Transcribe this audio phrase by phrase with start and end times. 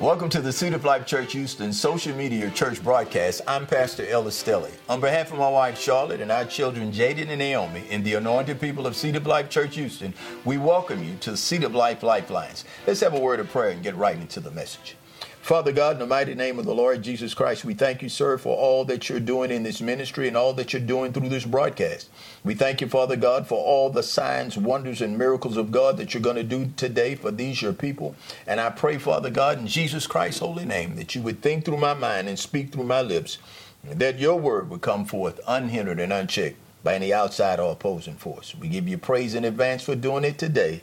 [0.00, 3.42] Welcome to the Seed of Life Church Houston social media church broadcast.
[3.46, 4.72] I'm Pastor Ellis Stelly.
[4.88, 8.60] On behalf of my wife Charlotte and our children Jaden and Naomi and the anointed
[8.60, 10.12] people of Seed of Life Church Houston,
[10.44, 12.64] we welcome you to Seed of Life Lifelines.
[12.86, 14.96] Let's have a word of prayer and get right into the message.
[15.42, 18.38] Father God, in the mighty name of the Lord Jesus Christ, we thank you, sir,
[18.38, 21.44] for all that you're doing in this ministry and all that you're doing through this
[21.44, 22.08] broadcast.
[22.44, 26.14] We thank you, Father God, for all the signs, wonders, and miracles of God that
[26.14, 28.14] you're going to do today for these, your people.
[28.46, 31.78] And I pray, Father God, in Jesus Christ's holy name, that you would think through
[31.78, 33.38] my mind and speak through my lips,
[33.82, 38.54] that your word would come forth unhindered and unchecked by any outside or opposing force.
[38.54, 40.82] We give you praise in advance for doing it today.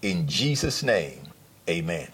[0.00, 1.22] In Jesus' name,
[1.68, 2.06] amen.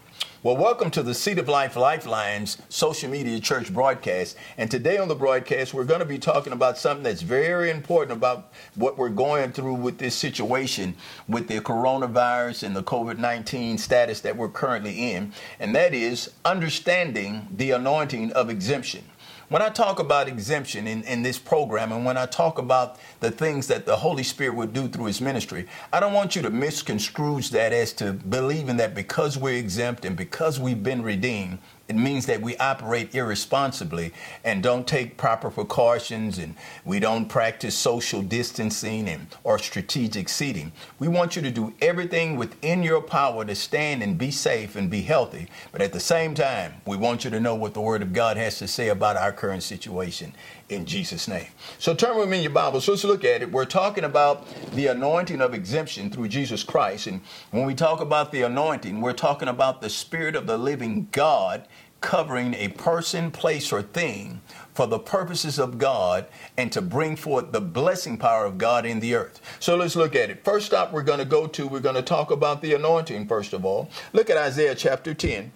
[0.44, 4.36] Well, welcome to the Seed of Life Lifelines social media church broadcast.
[4.58, 8.10] And today on the broadcast, we're going to be talking about something that's very important
[8.18, 10.96] about what we're going through with this situation
[11.28, 15.32] with the coronavirus and the COVID 19 status that we're currently in.
[15.60, 19.04] And that is understanding the anointing of exemption.
[19.48, 23.30] When I talk about exemption in, in this program and when I talk about the
[23.30, 26.50] things that the Holy Spirit would do through his ministry, I don't want you to
[26.50, 31.58] misconstrue that as to believing that because we're exempt and because we've been redeemed,
[31.92, 36.54] it means that we operate irresponsibly and don't take proper precautions and
[36.86, 40.72] we don't practice social distancing and or strategic seating.
[40.98, 44.88] We want you to do everything within your power to stand and be safe and
[44.88, 45.48] be healthy.
[45.70, 48.38] But at the same time, we want you to know what the word of God
[48.38, 50.32] has to say about our current situation
[50.70, 51.48] in Jesus name.
[51.78, 52.80] So turn with me in your Bible.
[52.80, 53.52] So let's look at it.
[53.52, 57.06] We're talking about the anointing of exemption through Jesus Christ.
[57.06, 61.08] And when we talk about the anointing, we're talking about the spirit of the living
[61.12, 61.68] God
[62.02, 64.42] covering a person, place, or thing
[64.74, 69.00] for the purposes of God and to bring forth the blessing power of God in
[69.00, 69.40] the earth.
[69.60, 70.44] So let's look at it.
[70.44, 73.52] First stop we're going to go to, we're going to talk about the anointing first
[73.52, 73.88] of all.
[74.12, 75.52] Look at Isaiah chapter 10,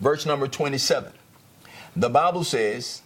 [0.00, 1.12] verse number 27.
[1.96, 3.02] The Bible says,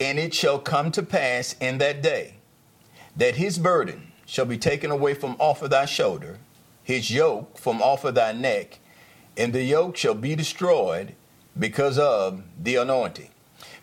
[0.00, 2.34] And it shall come to pass in that day
[3.16, 6.38] that his burden shall be taken away from off of thy shoulder,
[6.82, 8.78] his yoke from off of thy neck,
[9.36, 11.14] and the yoke shall be destroyed
[11.58, 13.30] because of the anointing.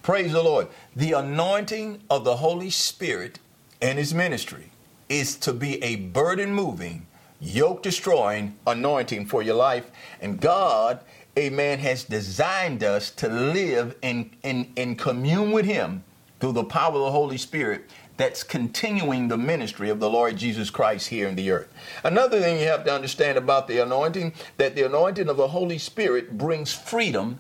[0.02, 0.68] Praise the Lord.
[0.96, 3.40] The anointing of the Holy Spirit
[3.82, 4.72] and his ministry
[5.10, 7.08] is to be a burden moving,
[7.40, 9.90] yoke destroying anointing for your life.
[10.22, 11.00] And God,
[11.38, 16.04] amen, has designed us to live in, in, in commune with him
[16.40, 20.70] through the power of the Holy Spirit that's continuing the ministry of the Lord Jesus
[20.70, 21.68] Christ here in the earth.
[22.04, 25.78] Another thing you have to understand about the anointing that the anointing of the Holy
[25.78, 27.40] Spirit brings freedom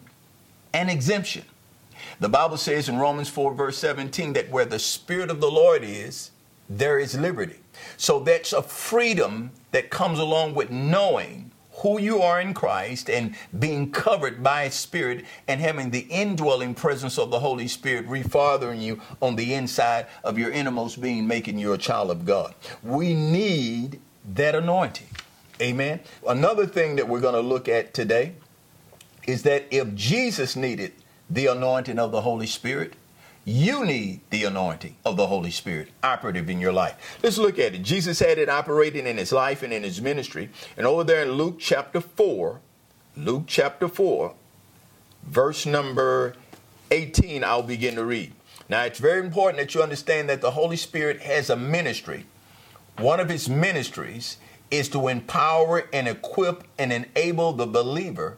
[0.76, 1.46] and exemption.
[2.20, 5.84] The Bible says in Romans 4, verse 17, that where the Spirit of the Lord
[5.84, 6.32] is,
[6.70, 7.60] there is liberty.
[7.96, 13.36] So that's a freedom that comes along with knowing who you are in Christ and
[13.58, 18.82] being covered by His Spirit and having the indwelling presence of the Holy Spirit refathering
[18.82, 22.54] you on the inside of your innermost being, making you a child of God.
[22.84, 24.02] We need
[24.34, 25.08] that anointing.
[25.62, 26.02] Amen.
[26.28, 28.34] Another thing that we're going to look at today
[29.28, 30.94] is that if Jesus needed
[31.30, 32.94] the anointing of the Holy Spirit,
[33.44, 37.18] you need the anointing of the Holy Spirit operative in your life.
[37.22, 37.84] Let's look at it.
[37.84, 40.50] Jesus had it operating in his life and in his ministry.
[40.78, 42.60] And over there in Luke chapter 4,
[43.18, 44.34] Luke chapter 4,
[45.28, 46.36] verse number
[46.90, 48.34] 18, I'll begin to read.
[48.68, 52.26] Now, it's very important that you understand that the Holy Spirit has a ministry.
[52.98, 54.38] One of his ministries
[54.72, 58.38] is to empower and equip and enable the believer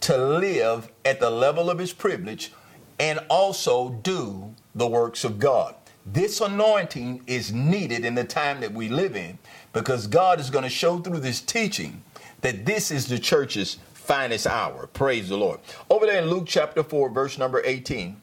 [0.00, 2.52] to live at the level of his privilege
[2.98, 5.74] and also do the works of God.
[6.06, 9.38] This anointing is needed in the time that we live in
[9.72, 12.02] because God is going to show through this teaching
[12.40, 14.86] that this is the church's finest hour.
[14.86, 15.60] Praise the Lord.
[15.90, 18.20] Over there in Luke chapter 4, verse number 18,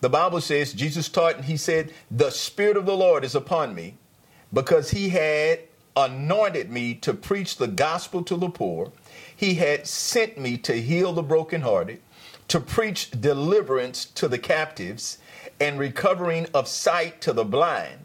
[0.00, 3.74] the Bible says, Jesus taught and he said, The Spirit of the Lord is upon
[3.74, 3.96] me
[4.52, 5.60] because he had
[6.04, 8.92] anointed me to preach the gospel to the poor.
[9.34, 12.00] He had sent me to heal the brokenhearted,
[12.48, 15.18] to preach deliverance to the captives,
[15.60, 17.98] and recovering of sight to the blind,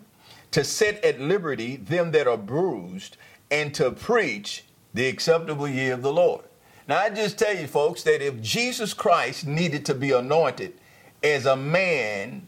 [0.51, 3.17] to set at liberty them that are bruised,
[3.51, 4.63] and to preach
[4.93, 6.43] the acceptable year of the Lord.
[6.87, 10.73] Now, I just tell you, folks, that if Jesus Christ needed to be anointed
[11.23, 12.47] as a man,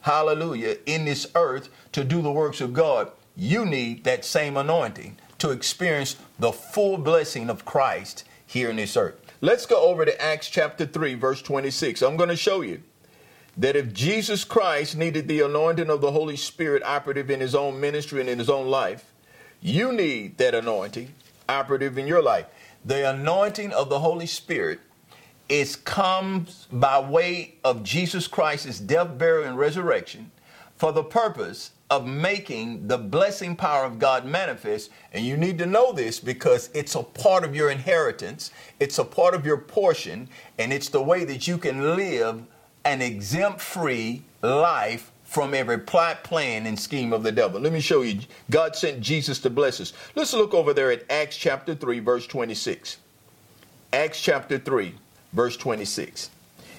[0.00, 5.18] hallelujah, in this earth to do the works of God, you need that same anointing
[5.38, 9.20] to experience the full blessing of Christ here in this earth.
[9.40, 12.02] Let's go over to Acts chapter 3, verse 26.
[12.02, 12.82] I'm going to show you
[13.58, 17.80] that if Jesus Christ needed the anointing of the Holy Spirit operative in his own
[17.80, 19.12] ministry and in his own life,
[19.60, 21.12] you need that anointing
[21.48, 22.46] operative in your life.
[22.84, 24.80] The anointing of the Holy Spirit
[25.48, 30.32] it comes by way of Jesus Christ's death, burial, and resurrection
[30.76, 34.90] for the purpose of making the blessing power of God manifest.
[35.12, 38.50] And you need to know this because it's a part of your inheritance,
[38.80, 40.28] it's a part of your portion,
[40.58, 42.42] and it's the way that you can live
[42.84, 47.60] an exempt free life from every plot, plan, and scheme of the devil.
[47.60, 48.20] Let me show you.
[48.50, 49.92] God sent Jesus to bless us.
[50.14, 52.98] Let's look over there at Acts chapter 3, verse 26.
[53.92, 54.94] Acts chapter 3,
[55.32, 56.30] verse 26.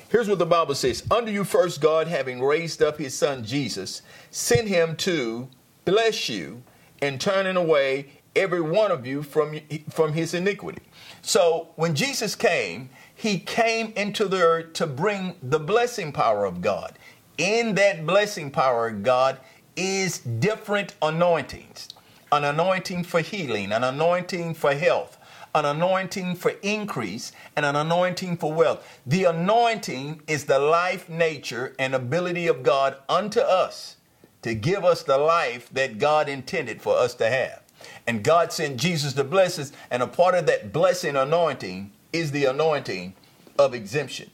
[0.10, 4.02] Here's what the Bible says Under you first, God, having raised up his son Jesus,
[4.32, 5.50] sent him to
[5.86, 6.64] bless you
[7.02, 9.60] and turning away every one of you from,
[9.90, 10.82] from his iniquity.
[11.22, 16.62] So when Jesus came, he came into the earth to bring the blessing power of
[16.62, 16.98] God.
[17.38, 19.40] In that blessing power of God
[19.76, 21.90] is different anointings
[22.32, 25.18] an anointing for healing, an anointing for health,
[25.58, 29.00] an anointing for increase, and an anointing for wealth.
[29.06, 33.98] The anointing is the life, nature, and ability of God unto us
[34.44, 37.64] to give us the life that God intended for us to have.
[38.06, 42.32] And God sent Jesus to bless us, and a part of that blessing anointing is
[42.32, 43.14] the anointing
[43.60, 44.30] of exemption.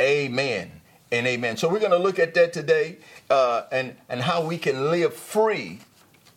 [0.00, 0.70] Amen
[1.10, 1.56] and amen.
[1.56, 2.98] So we're going to look at that today
[3.30, 5.80] uh, and, and how we can live free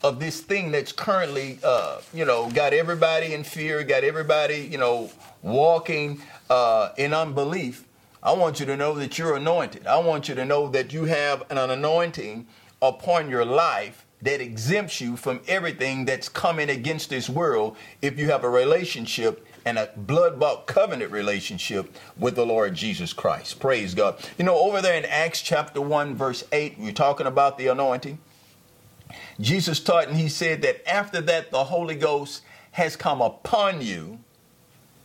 [0.04, 4.78] of this thing that's currently, uh, you know, got everybody in fear, got everybody, you
[4.78, 5.12] know,
[5.42, 7.86] walking uh, in unbelief.
[8.24, 9.88] I want you to know that you're anointed.
[9.88, 12.48] I want you to know that you have an anointing
[12.82, 18.30] upon your life that exempts you from everything that's coming against this world if you
[18.30, 23.60] have a relationship and a blood bought covenant relationship with the Lord Jesus Christ.
[23.60, 24.20] Praise God.
[24.38, 28.20] You know, over there in Acts chapter 1, verse 8, we're talking about the anointing.
[29.42, 34.20] Jesus taught and he said that after that the Holy Ghost has come upon you,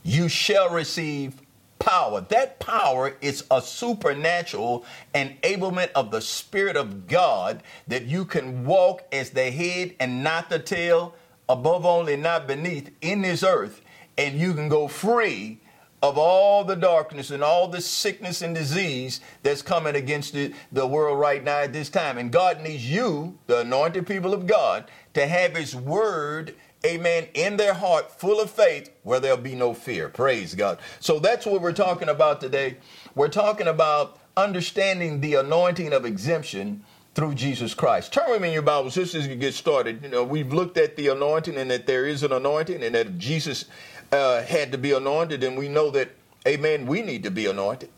[0.03, 1.41] you shall receive
[1.79, 2.21] power.
[2.21, 4.85] That power is a supernatural
[5.15, 10.51] enablement of the Spirit of God that you can walk as the head and not
[10.51, 11.15] the tail,
[11.49, 13.81] above only, not beneath, in this earth,
[14.19, 15.61] and you can go free
[16.09, 20.87] of all the darkness and all the sickness and disease that's coming against the, the
[20.87, 22.17] world right now at this time.
[22.17, 26.55] And God needs you, the anointed people of God, to have His word,
[26.85, 30.09] amen, in their heart, full of faith, where there'll be no fear.
[30.09, 30.79] Praise God.
[31.01, 32.77] So that's what we're talking about today.
[33.15, 36.85] We're talking about understanding the anointing of exemption
[37.17, 38.13] through Jesus Christ.
[38.13, 40.03] Turn with me in your Bibles just as you get started.
[40.03, 43.17] You know, we've looked at the anointing and that there is an anointing and that
[43.17, 43.65] Jesus
[44.13, 46.11] uh, had to be anointed, and we know that,
[46.47, 47.91] amen, we need to be anointed.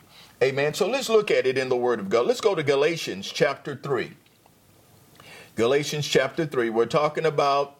[0.42, 0.72] Amen.
[0.72, 2.26] So let's look at it in the Word of God.
[2.26, 4.12] Let's go to Galatians chapter 3.
[5.56, 6.70] Galatians chapter 3.
[6.70, 7.78] We're talking about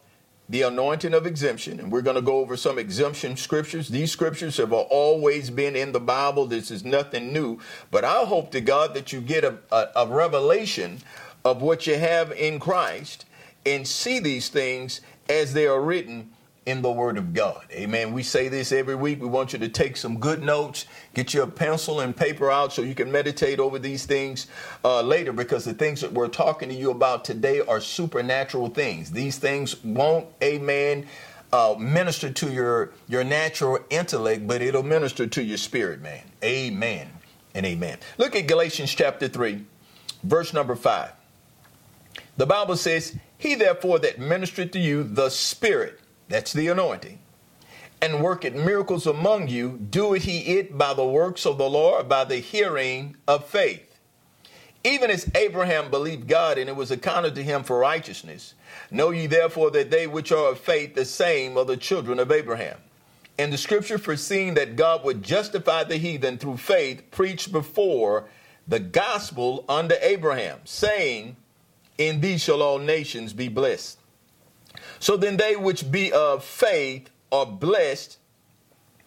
[0.49, 3.87] the anointing of exemption, and we're going to go over some exemption scriptures.
[3.87, 6.47] These scriptures have always been in the Bible.
[6.47, 7.59] This is nothing new.
[7.91, 10.99] But I hope to God that you get a, a, a revelation
[11.45, 13.25] of what you have in Christ
[13.65, 14.99] and see these things
[15.29, 16.31] as they are written
[16.65, 17.65] in the Word of God.
[17.71, 18.13] Amen.
[18.13, 19.21] We say this every week.
[19.21, 22.81] We want you to take some good notes, get your pencil and paper out so
[22.81, 24.47] you can meditate over these things
[24.83, 29.11] uh, later because the things that we're talking to you about today are supernatural things.
[29.11, 31.07] These things won't, amen,
[31.51, 36.23] uh, minister to your, your natural intellect, but it'll minister to your spirit, man.
[36.43, 37.09] Amen
[37.55, 37.97] and amen.
[38.17, 39.65] Look at Galatians chapter 3,
[40.23, 41.11] verse number 5.
[42.37, 45.98] The Bible says, He therefore that ministered to you the Spirit,
[46.29, 47.19] that's the anointing.
[48.01, 52.23] And worketh miracles among you, doeth he it by the works of the Lord, by
[52.23, 53.99] the hearing of faith.
[54.85, 58.53] Even as Abraham believed God, and it was accounted to him for righteousness.
[58.89, 62.31] Know ye therefore that they which are of faith, the same are the children of
[62.31, 62.77] Abraham.
[63.37, 68.25] And the scripture, foreseeing that God would justify the heathen through faith, preached before
[68.67, 71.35] the gospel unto Abraham, saying,
[71.97, 73.98] In thee shall all nations be blessed.
[74.99, 78.17] So then they which be of faith are blessed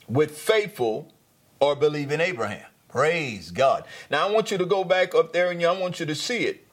[0.09, 1.13] with faithful
[1.61, 2.67] or believe in Abraham.
[2.89, 3.85] Praise God.
[4.11, 6.45] Now I want you to go back up there and I want you to see
[6.45, 6.67] it.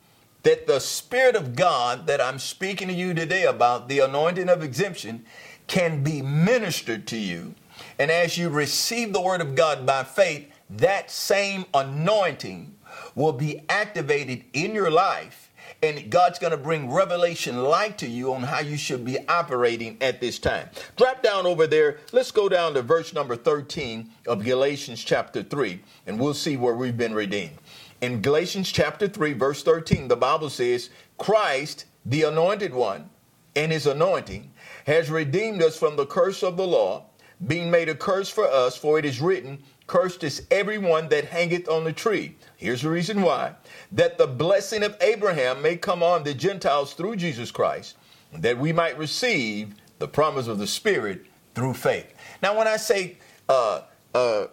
[0.44, 4.64] That the Spirit of God that I'm speaking to you today about, the anointing of
[4.64, 5.26] exemption,
[5.68, 7.56] can be ministered to you.
[7.98, 12.76] And as you receive the Word of God by faith, that same anointing
[13.16, 15.49] will be activated in your life
[15.82, 19.98] and God's going to bring revelation light to you on how you should be operating
[20.02, 20.70] at this time.
[20.98, 22.00] Drop down over there.
[22.12, 26.76] Let's go down to verse number 13 of Galatians chapter 3, and we'll see where
[26.76, 27.58] we've been redeemed.
[28.02, 33.10] In Galatians chapter 3, verse 13, the Bible says, Christ, the anointed one,
[33.56, 34.52] and his anointing,
[34.86, 37.09] has redeemed us from the curse of the law
[37.46, 41.68] being made a curse for us, for it is written, Cursed is everyone that hangeth
[41.68, 42.36] on the tree.
[42.58, 43.56] Here's the reason why
[43.92, 47.96] that the blessing of Abraham may come on the Gentiles through Jesus Christ,
[48.34, 52.14] that we might receive the promise of the Spirit through faith.
[52.44, 53.18] Now, when I say
[53.48, 53.82] uh,
[54.14, 54.48] uh,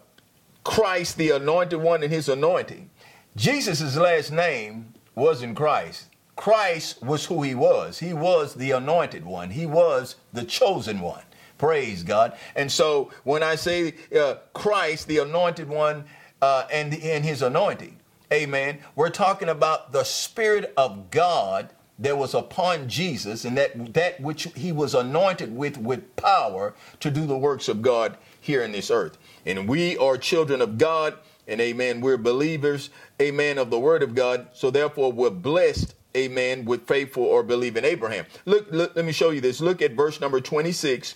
[0.65, 2.89] Christ, the anointed one, and his anointing,
[3.37, 6.07] Jesus' last name wasn't Christ.
[6.35, 7.99] Christ was who he was.
[7.99, 11.23] He was the anointed one, he was the chosen one.
[11.59, 12.37] Praise God.
[12.55, 16.05] And so when I say uh, Christ, the anointed one,
[16.43, 17.99] uh, and, and his anointing,
[18.33, 24.21] amen, we're talking about the Spirit of God that was upon Jesus and that, that
[24.21, 28.73] which he was anointed with, with power to do the works of God here in
[28.73, 29.17] this earth.
[29.47, 31.15] And we are children of God,
[31.49, 34.49] and amen, we're believers, amen, of the word of God.
[34.53, 38.25] So therefore, we're blessed amen, with faithful or believing Abraham.
[38.47, 39.61] Look, look, let me show you this.
[39.61, 41.15] Look at verse number 26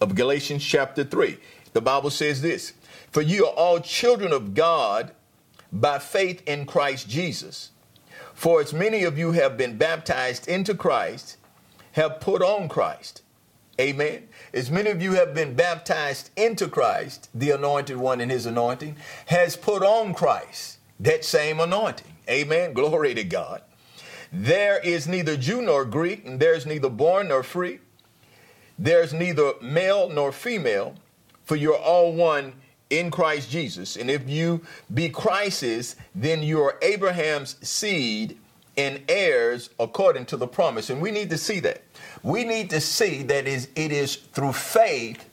[0.00, 1.38] of Galatians chapter 3.
[1.72, 2.72] The Bible says this
[3.10, 5.12] For you are all children of God
[5.72, 7.70] by faith in Christ Jesus.
[8.34, 11.36] For as many of you have been baptized into Christ,
[11.92, 13.22] have put on Christ.
[13.78, 14.28] Amen.
[14.52, 18.96] As many of you have been baptized into Christ, the anointed one in his anointing,
[19.26, 22.12] has put on Christ, that same anointing.
[22.28, 22.72] Amen.
[22.72, 23.62] Glory to God.
[24.32, 27.80] There is neither Jew nor Greek, and there is neither born nor free
[28.80, 30.94] there's neither male nor female,
[31.44, 32.54] for you're all one
[32.88, 33.96] in Christ Jesus.
[33.96, 38.38] And if you be Christ's, then you are Abraham's seed
[38.78, 40.88] and heirs according to the promise.
[40.88, 41.82] And we need to see that.
[42.22, 45.28] We need to see that it is through faith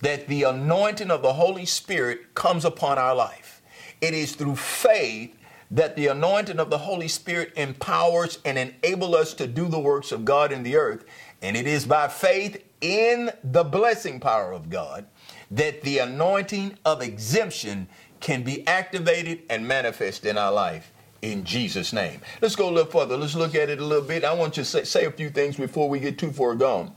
[0.00, 3.60] that the anointing of the Holy Spirit comes upon our life.
[4.00, 5.34] It is through faith
[5.70, 10.12] that the anointing of the Holy Spirit empowers and enables us to do the works
[10.12, 11.04] of God in the earth.
[11.42, 15.06] And it is by faith in the blessing power of God
[15.50, 17.88] that the anointing of exemption
[18.20, 22.20] can be activated and manifest in our life in Jesus' name.
[22.40, 23.16] Let's go a little further.
[23.16, 24.24] Let's look at it a little bit.
[24.24, 26.92] I want you to say, say a few things before we get too far gone.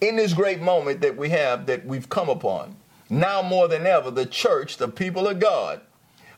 [0.00, 2.76] In this great moment that we have, that we've come upon,
[3.08, 5.80] now more than ever, the church, the people of God,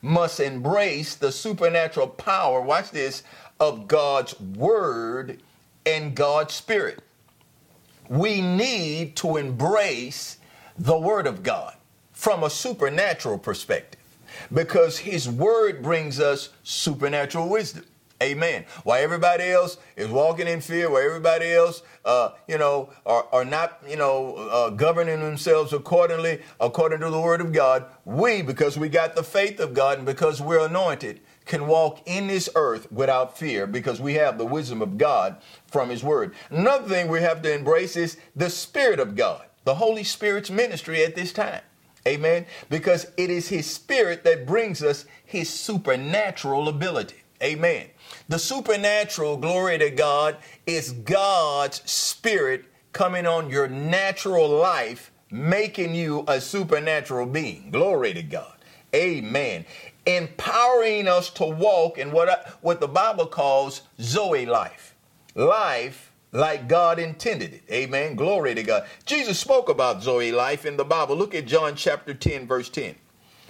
[0.01, 3.23] must embrace the supernatural power, watch this,
[3.61, 5.41] of God's word
[5.87, 7.03] and God's spirit
[8.13, 10.37] we need to embrace
[10.79, 11.75] the Word of God
[12.13, 14.01] from a supernatural perspective
[14.53, 17.87] because His Word brings us supernatural wisdom.
[18.23, 18.67] Amen.
[18.85, 23.47] While everybody else is walking in fear, while everybody else, uh, you know, are, are
[23.47, 28.77] not, you know, uh, governing themselves accordingly, according to the word of God, we, because
[28.77, 32.91] we got the faith of God and because we're anointed, can walk in this earth
[32.93, 36.35] without fear because we have the wisdom of God from His Word.
[36.51, 41.05] Another thing we have to embrace is the Spirit of God, the Holy Spirit's ministry
[41.05, 41.63] at this time.
[42.07, 42.47] Amen.
[42.69, 47.17] Because it is His Spirit that brings us His supernatural ability.
[47.43, 47.87] Amen.
[48.29, 56.25] The supernatural, glory to God, is God's Spirit coming on your natural life, making you
[56.29, 57.71] a supernatural being.
[57.71, 58.59] Glory to God.
[58.95, 59.65] Amen
[60.07, 64.95] empowering us to walk in what, I, what the Bible calls Zoe life.
[65.35, 67.63] Life like God intended it.
[67.71, 68.17] Amen.
[68.17, 68.87] Glory to God.
[69.05, 71.17] Jesus spoke about Zoe life in the Bible.
[71.17, 72.95] Look at John chapter 10, verse 10.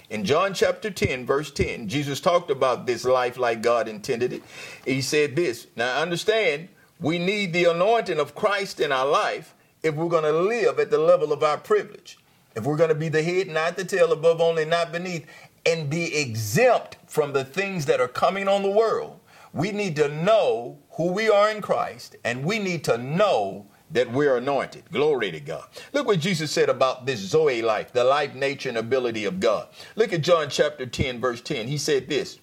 [0.09, 4.43] In John chapter 10, verse 10, Jesus talked about this life like God intended it.
[4.85, 5.67] He said this.
[5.75, 6.67] Now understand,
[6.99, 10.91] we need the anointing of Christ in our life if we're going to live at
[10.91, 12.19] the level of our privilege.
[12.55, 15.25] If we're going to be the head, not the tail, above only, not beneath,
[15.65, 19.19] and be exempt from the things that are coming on the world,
[19.53, 24.11] we need to know who we are in Christ and we need to know that
[24.11, 24.83] we're anointed.
[24.91, 25.65] Glory to God.
[25.93, 29.67] Look what Jesus said about this Zoe life, the life, nature, and ability of God.
[29.95, 31.67] Look at John chapter 10, verse 10.
[31.67, 32.39] He said this.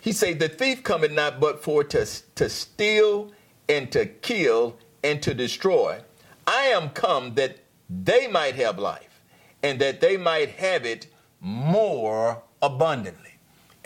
[0.00, 2.06] He said, The thief cometh not but for to,
[2.36, 3.32] to steal
[3.68, 6.00] and to kill and to destroy.
[6.46, 7.58] I am come that
[7.90, 9.20] they might have life
[9.62, 11.08] and that they might have it
[11.40, 13.24] more abundantly.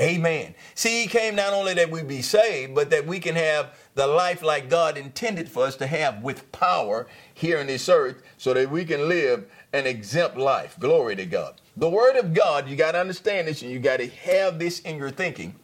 [0.01, 0.55] Amen.
[0.77, 4.07] See, he came not only that we be saved, but that we can have the
[4.07, 8.55] life like God intended for us to have with power here in this earth so
[8.55, 10.79] that we can live an exempt life.
[10.79, 11.61] Glory to God.
[11.77, 14.79] The Word of God, you got to understand this and you got to have this
[14.81, 15.57] in your thinking.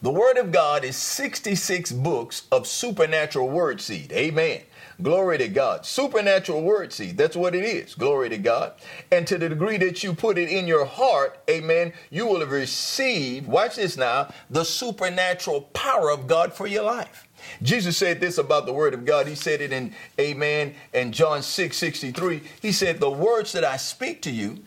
[0.00, 4.12] The Word of God is 66 books of supernatural word seed.
[4.12, 4.62] Amen.
[5.02, 5.86] Glory to God.
[5.86, 7.16] Supernatural word seed.
[7.16, 7.94] That's what it is.
[7.94, 8.74] Glory to God.
[9.10, 13.46] And to the degree that you put it in your heart, amen, you will receive,
[13.46, 17.26] watch this now, the supernatural power of God for your life.
[17.62, 19.26] Jesus said this about the word of God.
[19.26, 22.42] He said it in Amen and John 6 63.
[22.60, 24.62] He said, The words that I speak to you,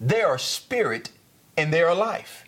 [0.00, 1.10] they are spirit
[1.56, 2.44] and they are life.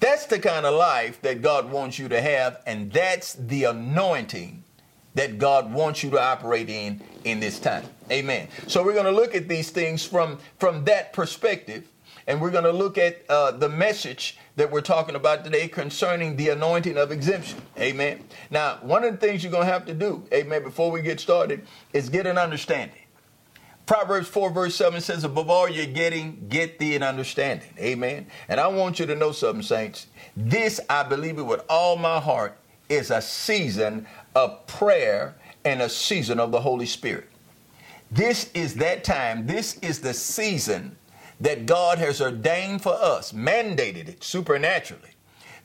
[0.00, 4.61] That's the kind of life that God wants you to have, and that's the anointing
[5.14, 7.84] that God wants you to operate in in this time.
[8.10, 8.48] Amen.
[8.66, 11.88] So we're going to look at these things from from that perspective,
[12.26, 16.36] and we're going to look at uh, the message that we're talking about today concerning
[16.36, 17.60] the anointing of exemption.
[17.78, 18.24] Amen.
[18.50, 21.20] Now, one of the things you're going to have to do, amen, before we get
[21.20, 22.98] started, is get an understanding.
[23.86, 27.68] Proverbs 4, verse 7 says, Above all you're getting, get thee an understanding.
[27.78, 28.26] Amen.
[28.48, 30.06] And I want you to know something, saints.
[30.36, 32.56] This, I believe it with all my heart,
[32.88, 35.34] is a season of prayer
[35.64, 37.28] and a season of the Holy Spirit.
[38.10, 39.46] This is that time.
[39.46, 40.96] This is the season
[41.40, 45.10] that God has ordained for us, mandated it supernaturally,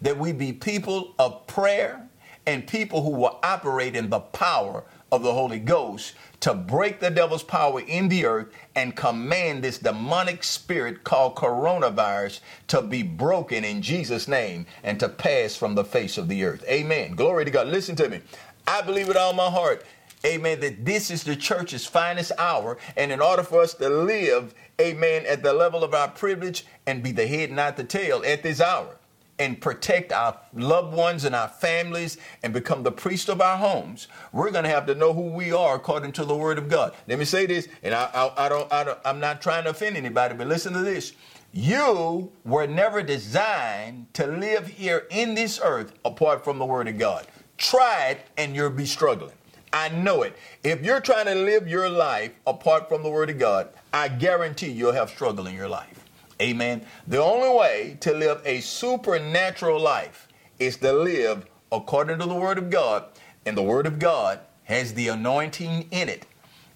[0.02, 2.08] that we be people of prayer
[2.46, 7.10] and people who will operate in the power of the Holy Ghost to break the
[7.10, 13.64] devil's power in the earth and command this demonic spirit called coronavirus to be broken
[13.64, 16.64] in Jesus' name and to pass from the face of the earth.
[16.68, 17.16] Amen.
[17.16, 17.68] Glory to God.
[17.68, 18.22] Listen to me.
[18.68, 19.86] I believe with all my heart
[20.26, 22.78] amen, that this is the church's finest hour.
[22.96, 27.04] And in order for us to live, amen, at the level of our privilege and
[27.04, 28.98] be the head, not the tail at this hour,
[29.40, 34.08] and protect our loved ones and our families and become the priest of our homes,
[34.32, 36.96] we're going to have to know who we are according to the word of God.
[37.08, 39.70] Let me say this, and I, I, I, don't, I don't, I'm not trying to
[39.70, 41.14] offend anybody, but listen to this.
[41.54, 46.98] You were never designed to live here in this earth apart from the word of
[46.98, 47.26] God.
[47.58, 49.34] Try it and you'll be struggling.
[49.74, 50.36] I know it.
[50.64, 54.72] If you're trying to live your life apart from the Word of God, I guarantee
[54.72, 56.06] you'll have struggle in your life.
[56.42, 56.86] Amen.
[57.08, 60.28] The only way to live a supernatural life
[60.60, 63.06] is to live according to the Word of God,
[63.46, 66.26] and the Word of God has the anointing in it.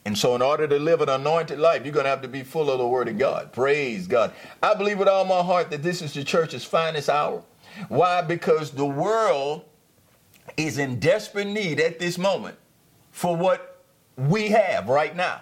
[0.04, 2.42] And so, in order to live an anointed life, you're going to have to be
[2.42, 3.54] full of the Word of God.
[3.54, 4.34] Praise God.
[4.64, 7.44] I believe with all my heart that this is the church's finest hour.
[7.88, 8.22] Why?
[8.22, 9.64] Because the world
[10.58, 12.58] is in desperate need at this moment
[13.12, 13.84] for what
[14.18, 15.42] we have right now.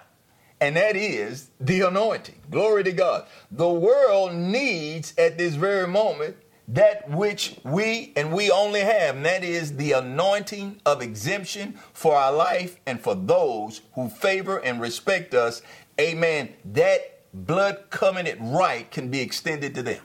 [0.60, 2.38] And that is the anointing.
[2.50, 3.26] Glory to God.
[3.50, 6.36] The world needs at this very moment
[6.68, 12.14] that which we and we only have, and that is the anointing of exemption for
[12.14, 15.62] our life and for those who favor and respect us.
[15.98, 16.50] Amen.
[16.64, 20.02] That blood covenant right can be extended to them.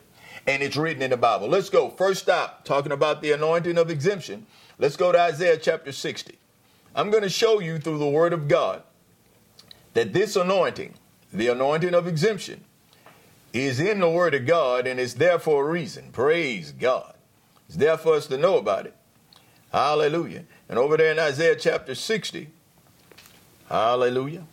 [0.48, 1.48] And it's written in the Bible.
[1.48, 1.90] Let's go.
[1.90, 4.46] First stop, talking about the anointing of exemption.
[4.78, 6.38] Let's go to Isaiah chapter 60.
[6.94, 8.84] I'm going to show you through the Word of God
[9.94, 10.94] that this anointing,
[11.32, 12.66] the anointing of exemption,
[13.54, 16.12] is in the Word of God and it's there for a reason.
[16.12, 17.14] Praise God.
[17.70, 18.96] It's there for us to know about it.
[19.72, 20.44] Hallelujah.
[20.68, 22.50] And over there in Isaiah chapter 60,
[23.70, 24.46] hallelujah.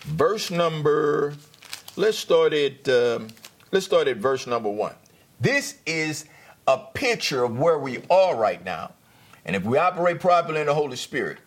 [0.00, 1.34] Verse number,
[1.94, 3.28] let's start at, um,
[3.70, 4.94] let's start at verse number one.
[5.40, 6.24] This is
[6.66, 8.94] a picture of where we are right now.
[9.44, 11.38] And if we operate properly in the Holy Spirit,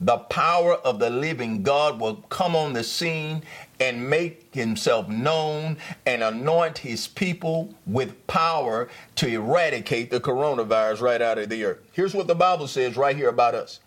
[0.00, 3.44] the power of the living God will come on the scene
[3.78, 11.22] and make himself known and anoint his people with power to eradicate the coronavirus right
[11.22, 11.78] out of the earth.
[11.92, 13.78] Here's what the Bible says right here about us.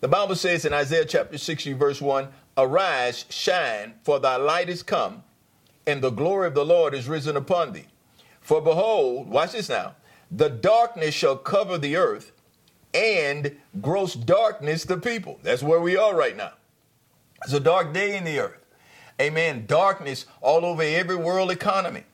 [0.00, 4.82] The Bible says in Isaiah chapter 60, verse 1 Arise, shine, for thy light is
[4.82, 5.22] come,
[5.86, 7.86] and the glory of the Lord is risen upon thee.
[8.40, 9.94] For behold, watch this now,
[10.28, 12.32] the darkness shall cover the earth
[12.94, 15.38] and gross darkness to people.
[15.42, 16.52] That's where we are right now.
[17.44, 18.64] It's a dark day in the earth.
[19.20, 19.64] Amen.
[19.66, 22.04] Darkness all over every world economy.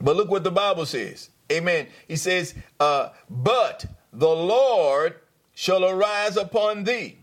[0.00, 1.30] But look what the Bible says.
[1.50, 1.86] Amen.
[2.08, 5.16] He says, uh, But the Lord
[5.54, 7.18] shall arise upon thee,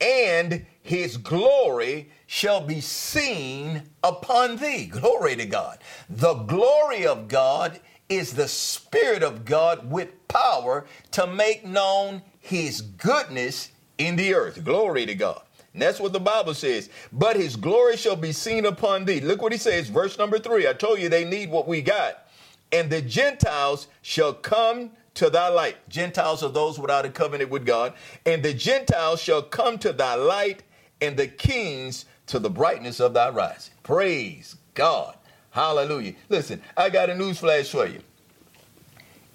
[0.00, 4.86] and his glory shall be seen upon thee.
[4.86, 5.78] Glory to God.
[6.08, 12.80] The glory of God is the Spirit of God with power to make known His
[12.80, 14.64] goodness in the earth.
[14.64, 15.42] Glory to God.
[15.72, 16.88] And that's what the Bible says.
[17.12, 19.20] But His glory shall be seen upon thee.
[19.20, 20.68] Look what He says, verse number three.
[20.68, 22.28] I told you they need what we got.
[22.72, 25.76] And the Gentiles shall come to thy light.
[25.88, 27.94] Gentiles are those without a covenant with God.
[28.26, 30.62] And the Gentiles shall come to thy light,
[31.00, 33.74] and the kings to the brightness of thy rising.
[33.82, 35.16] Praise God.
[35.54, 36.14] Hallelujah.
[36.28, 38.00] Listen, I got a news flash for you.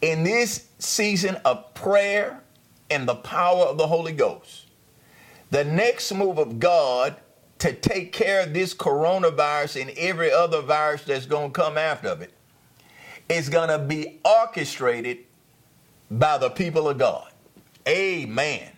[0.01, 2.43] In this season of prayer
[2.89, 4.65] and the power of the Holy Ghost,
[5.49, 7.15] the next move of God
[7.59, 12.21] to take care of this coronavirus and every other virus that's going to come after
[12.21, 12.33] it
[13.29, 15.19] is going to be orchestrated
[16.11, 17.31] by the people of God.
[17.87, 18.69] Amen.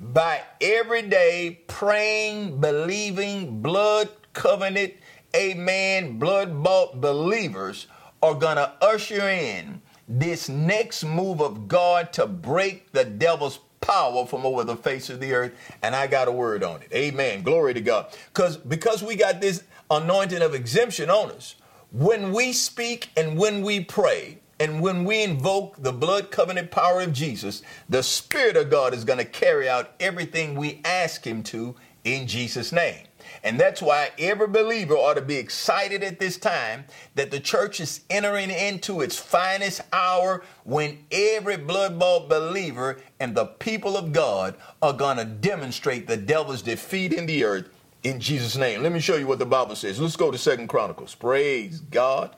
[0.00, 4.94] by everyday praying, believing, blood covenant,
[5.36, 7.86] amen, blood bought believers
[8.22, 14.26] are going to usher in this next move of God to break the devil's power
[14.26, 15.52] from over the face of the earth.
[15.82, 16.92] And I got a word on it.
[16.92, 17.42] Amen.
[17.42, 18.06] Glory to God.
[18.32, 21.56] Because because we got this anointing of exemption on us,
[21.92, 27.02] when we speak and when we pray, and when we invoke the blood covenant power
[27.02, 31.42] of Jesus, the Spirit of God is going to carry out everything we ask Him
[31.44, 33.05] to in Jesus' name.
[33.46, 37.78] And that's why every believer ought to be excited at this time that the church
[37.78, 44.12] is entering into its finest hour when every blood bought believer and the people of
[44.12, 47.68] God are going to demonstrate the devil's defeat in the earth
[48.02, 48.82] in Jesus' name.
[48.82, 50.00] Let me show you what the Bible says.
[50.00, 51.14] Let's go to Second Chronicles.
[51.14, 52.34] Praise God.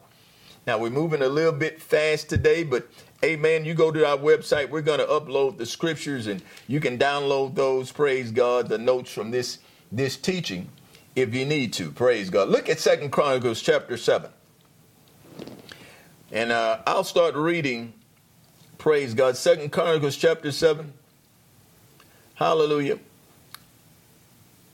[0.66, 2.86] Now we're moving a little bit fast today, but
[3.24, 3.64] amen.
[3.64, 7.54] You go to our website, we're going to upload the scriptures and you can download
[7.54, 10.68] those, praise God, the notes from this this teaching
[11.20, 11.90] if you need to.
[11.90, 12.48] Praise God.
[12.48, 14.30] Look at Second Chronicles chapter 7.
[16.30, 17.94] And uh, I'll start reading,
[18.76, 20.92] praise God, Second Chronicles chapter 7.
[22.34, 22.98] Hallelujah.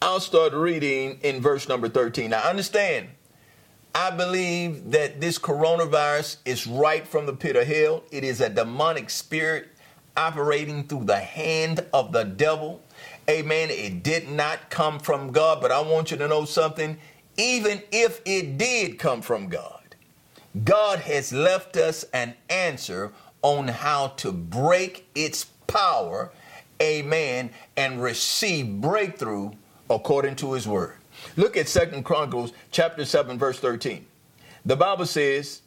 [0.02, 2.30] I'll start reading in verse number 13.
[2.30, 3.08] Now, understand,
[3.94, 8.02] I believe that this coronavirus is right from the pit of hell.
[8.10, 9.68] It is a demonic spirit
[10.16, 12.82] operating through the hand of the devil.
[13.28, 13.70] Amen.
[13.70, 16.98] It did not come from God, but I want you to know something.
[17.36, 19.96] Even if it did come from God,
[20.62, 26.30] God has left us an answer on how to break its power,
[26.80, 29.50] amen, and receive breakthrough
[29.90, 30.96] according to his word.
[31.36, 34.06] Look at Second Chronicles chapter 7, verse 13.
[34.64, 35.62] The Bible says,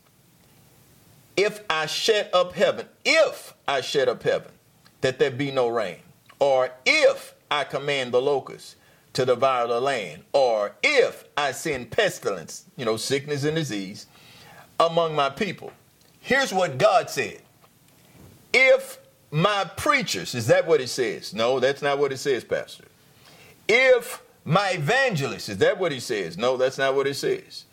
[1.36, 4.52] If I shut up heaven, if I shut up heaven,
[5.02, 5.98] that there be no rain,
[6.40, 8.76] or if I command the locusts
[9.14, 14.06] to devour the land, or if I send pestilence, you know, sickness and disease,
[14.80, 15.72] among my people.
[16.22, 17.42] Here's what God said.
[18.54, 19.00] If
[19.32, 21.34] my preachers, is that what it says?
[21.34, 22.86] No, that's not what it says, Pastor.
[23.68, 26.38] If my evangelists, is that what he says?
[26.38, 27.66] No, that's not what it says.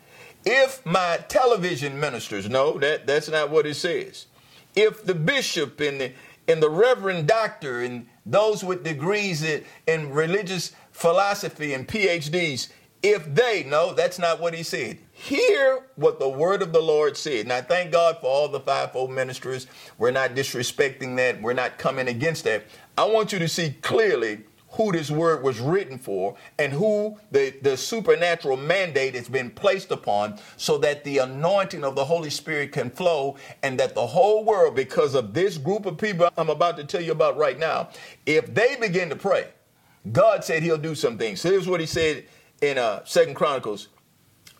[0.45, 4.27] If my television ministers, no, that, that's not what it says.
[4.75, 6.11] If the bishop and the
[6.47, 12.69] and the reverend doctor and those with degrees in, religious philosophy and PhDs,
[13.03, 14.97] if they, no, that's not what he said.
[15.11, 17.47] Hear what the word of the Lord said.
[17.47, 19.67] Now, thank God for all the fivefold ministers.
[19.97, 21.41] We're not disrespecting that.
[21.41, 22.65] We're not coming against that.
[22.97, 24.43] I want you to see clearly
[24.75, 29.91] who this word was written for and who the, the supernatural mandate has been placed
[29.91, 34.43] upon so that the anointing of the Holy Spirit can flow and that the whole
[34.43, 37.89] world, because of this group of people I'm about to tell you about right now,
[38.25, 39.47] if they begin to pray,
[40.11, 41.41] God said he'll do some things.
[41.41, 42.25] So here's what he said
[42.61, 43.87] in uh, Second Chronicles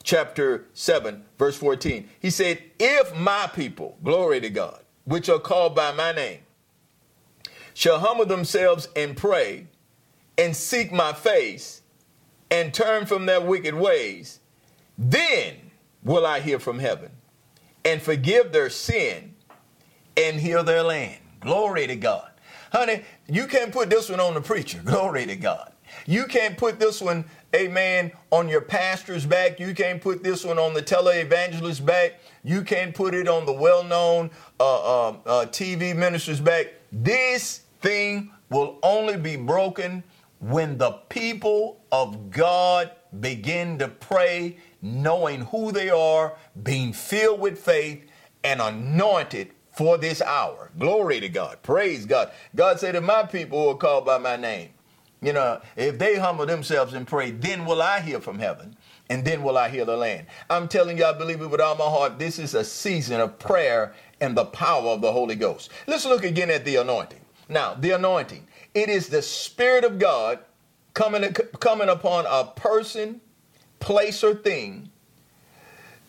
[0.04, 2.08] chapter 7, verse 14.
[2.20, 6.40] He said, If my people, glory to God, which are called by my name,
[7.74, 9.68] shall humble themselves and pray
[10.38, 11.82] and seek my face
[12.52, 14.40] and turn from their wicked ways,
[14.98, 15.56] then
[16.04, 17.12] will I hear from heaven
[17.84, 19.36] and forgive their sin
[20.18, 21.18] and heal their land.
[21.40, 22.30] Glory to God.
[22.72, 24.82] Honey, you can't put this one on the preacher.
[24.86, 25.72] Glory to God.
[26.08, 29.60] You can't put this one, amen, on your pastor's back.
[29.60, 32.20] You can't put this one on the televangelist's back.
[32.44, 36.74] You can't put it on the well known uh, uh, uh, TV minister's back.
[36.92, 40.04] This thing will only be broken
[40.46, 47.58] when the people of God begin to pray, knowing who they are, being filled with
[47.58, 48.06] faith,
[48.44, 50.70] and anointed for this hour.
[50.78, 51.64] Glory to God.
[51.64, 52.32] Praise God.
[52.56, 54.70] God said, If my people who are called by my name,
[55.20, 58.78] you know, if they humble themselves and pray, then will I hear from heaven
[59.10, 60.28] and then will I heal the land.
[60.48, 62.20] I'm telling you, I believe it with all my heart.
[62.20, 65.72] This is a season of prayer and the power of the Holy Ghost.
[65.88, 67.22] Let's look again at the anointing.
[67.50, 68.48] Now, the anointing.
[68.76, 70.40] It is the Spirit of God
[70.94, 73.22] coming, coming upon a person,
[73.80, 74.92] place, or thing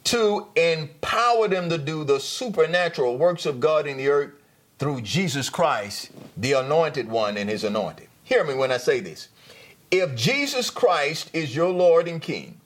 [0.05, 4.33] to empower them to do the supernatural works of God in the earth
[4.79, 8.09] through Jesus Christ, the anointed one and his anointed.
[8.25, 9.29] Hear me when I say this.
[9.91, 12.61] If Jesus Christ is your Lord and King,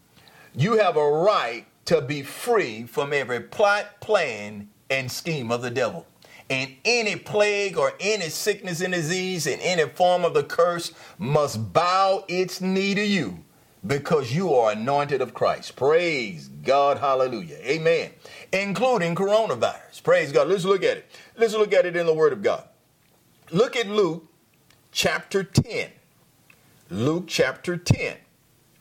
[0.54, 5.70] you have a right to be free from every plot, plan, and scheme of the
[5.70, 6.06] devil
[6.50, 11.72] and any plague or any sickness and disease in any form of the curse must
[11.72, 13.38] bow its knee to you
[13.86, 15.76] because you are anointed of Christ.
[15.76, 16.98] Praise God.
[16.98, 17.56] Hallelujah.
[17.62, 18.10] Amen.
[18.52, 20.02] Including coronavirus.
[20.02, 20.48] Praise God.
[20.48, 21.10] Let's look at it.
[21.36, 22.64] Let's look at it in the Word of God.
[23.52, 24.26] Look at Luke
[24.90, 25.90] chapter 10.
[26.90, 28.16] Luke chapter 10.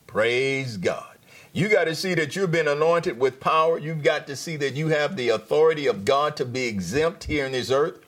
[0.07, 1.18] Praise God.
[1.51, 3.79] You got to see that you've been anointed with power.
[3.79, 7.45] You've got to see that you have the authority of God to be exempt here
[7.47, 7.99] in this earth.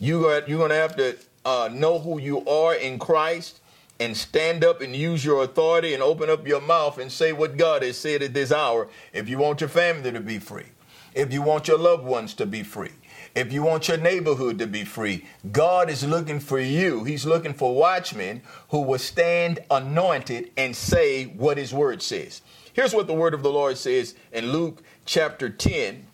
[0.00, 3.60] You got, you're going to have to uh, know who you are in Christ
[4.00, 7.56] and stand up and use your authority and open up your mouth and say what
[7.56, 10.66] God has said at this hour if you want your family to be free,
[11.14, 12.92] if you want your loved ones to be free,
[13.36, 15.24] if you want your neighborhood to be free.
[15.52, 17.04] God is looking for you.
[17.04, 22.42] He's looking for watchmen who will stand anointed and say what his word says.
[22.78, 26.06] Here's what the word of the Lord says in Luke chapter 10,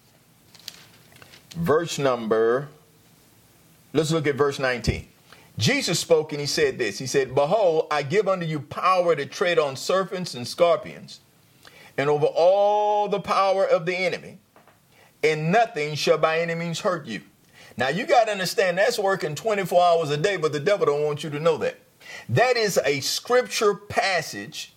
[1.55, 2.68] verse number,
[3.92, 5.07] let's look at verse 19.
[5.59, 9.27] Jesus spoke and he said this He said, Behold, I give unto you power to
[9.27, 11.20] tread on serpents and scorpions,
[11.98, 14.38] and over all the power of the enemy,
[15.22, 17.20] and nothing shall by any means hurt you.
[17.77, 21.05] Now you got to understand that's working 24 hours a day, but the devil don't
[21.05, 21.79] want you to know that.
[22.31, 24.72] That is a scripture passage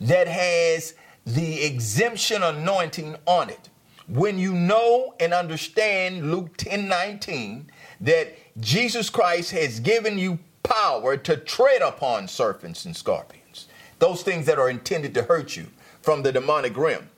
[0.00, 0.94] that has
[1.34, 3.68] the exemption anointing on it.
[4.08, 11.16] When you know and understand Luke 10 19, that Jesus Christ has given you power
[11.16, 13.66] to tread upon serpents and scorpions,
[13.98, 15.66] those things that are intended to hurt you
[16.02, 17.08] from the demonic realm.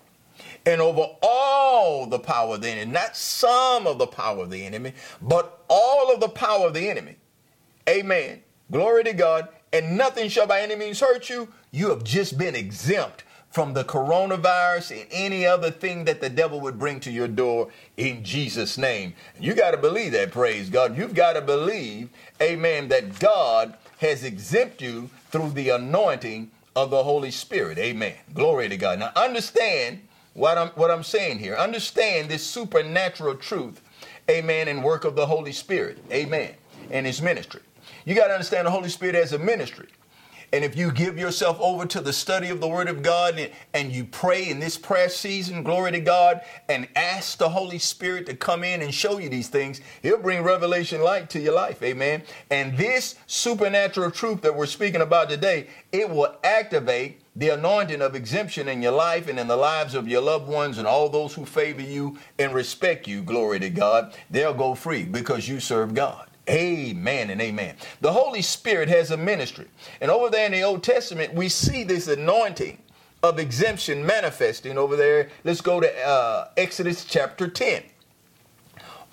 [0.64, 4.64] And over all the power of the enemy, not some of the power of the
[4.64, 7.16] enemy, but all of the power of the enemy.
[7.88, 8.42] Amen.
[8.70, 9.48] Glory to God.
[9.72, 11.48] And nothing shall by any means hurt you.
[11.70, 16.59] You have just been exempt from the coronavirus and any other thing that the devil
[16.61, 19.12] would bring to your door in Jesus' name.
[19.38, 20.97] You got to believe that, praise God.
[20.97, 22.09] You've got to believe,
[22.41, 27.79] amen, that God has exempt you through the anointing of the Holy Spirit.
[27.79, 28.15] Amen.
[28.33, 28.99] Glory to God.
[28.99, 30.01] Now understand
[30.35, 31.55] what I'm what I'm saying here.
[31.55, 33.83] Understand this supernatural truth,
[34.31, 35.99] amen, and work of the Holy Spirit.
[36.11, 36.55] Amen.
[36.91, 37.61] And his ministry.
[38.05, 39.88] You got to understand the Holy Spirit as a ministry.
[40.53, 43.51] And if you give yourself over to the study of the Word of God and,
[43.73, 48.27] and, you pray in this prayer season, glory to God, and ask the Holy Spirit
[48.27, 51.83] to come in and show you these things, He'll bring revelation light to your life.
[51.83, 52.23] Amen.
[52.51, 58.15] And this supernatural truth that we're speaking about today, it will activate the anointing of
[58.15, 61.35] exemption in your life and in the lives of your loved ones and all those
[61.35, 64.15] who favor you and respect you, glory to God.
[64.31, 66.29] They'll go free because you serve God.
[66.51, 67.77] Amen and amen.
[68.01, 69.69] The Holy Spirit has a ministry.
[70.01, 72.79] And over there in the Old Testament, we see this anointing
[73.23, 75.29] of exemption manifesting over there.
[75.45, 77.85] Let's go to uh, Exodus chapter 10.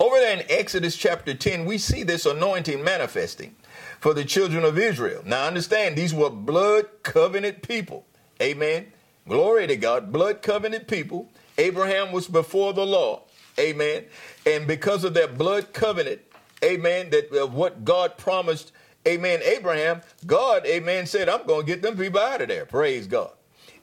[0.00, 3.54] Over there in Exodus chapter 10, we see this anointing manifesting
[4.00, 5.22] for the children of Israel.
[5.24, 8.06] Now understand, these were blood covenant people.
[8.42, 8.86] Amen.
[9.28, 10.10] Glory to God.
[10.10, 11.28] Blood covenant people.
[11.58, 13.22] Abraham was before the law.
[13.58, 14.06] Amen.
[14.46, 16.22] And because of that blood covenant,
[16.64, 18.72] amen, that uh, what God promised,
[19.06, 22.66] amen, Abraham, God, amen, said, I'm going to get them people out of there.
[22.66, 23.32] Praise God.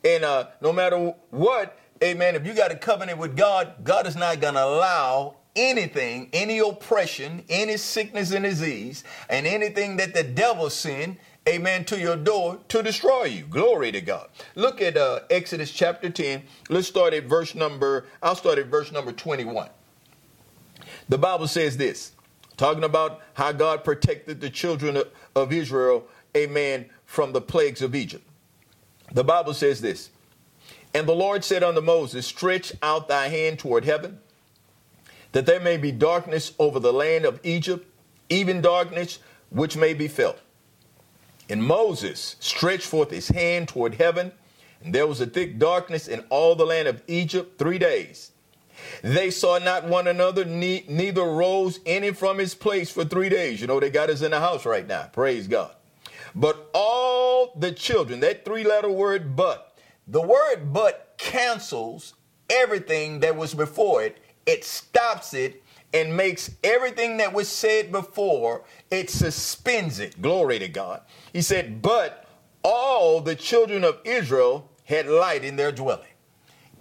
[0.03, 4.15] And uh, no matter what, amen, if you got a covenant with God, God is
[4.15, 10.23] not going to allow anything, any oppression, any sickness and disease, and anything that the
[10.23, 13.43] devil sent, amen, to your door to destroy you.
[13.45, 14.29] Glory to God.
[14.55, 16.43] Look at uh, Exodus chapter 10.
[16.69, 19.69] Let's start at verse number, I'll start at verse number 21.
[21.09, 22.11] The Bible says this
[22.57, 25.01] talking about how God protected the children
[25.35, 28.27] of Israel, amen, from the plagues of Egypt.
[29.13, 30.09] The Bible says this
[30.93, 34.19] And the Lord said unto Moses, Stretch out thy hand toward heaven,
[35.31, 37.87] that there may be darkness over the land of Egypt,
[38.29, 40.39] even darkness which may be felt.
[41.49, 44.33] And Moses stretched forth his hand toward heaven,
[44.83, 48.31] and there was a thick darkness in all the land of Egypt three days.
[49.01, 53.61] They saw not one another, ne- neither rose any from his place for three days.
[53.61, 55.09] You know, they got us in the house right now.
[55.11, 55.71] Praise God.
[56.35, 62.13] But all the children, that three letter word but, the word but cancels
[62.49, 65.63] everything that was before it, it stops it
[65.93, 70.21] and makes everything that was said before, it suspends it.
[70.21, 71.01] Glory to God.
[71.33, 72.25] He said, But
[72.63, 76.07] all the children of Israel had light in their dwelling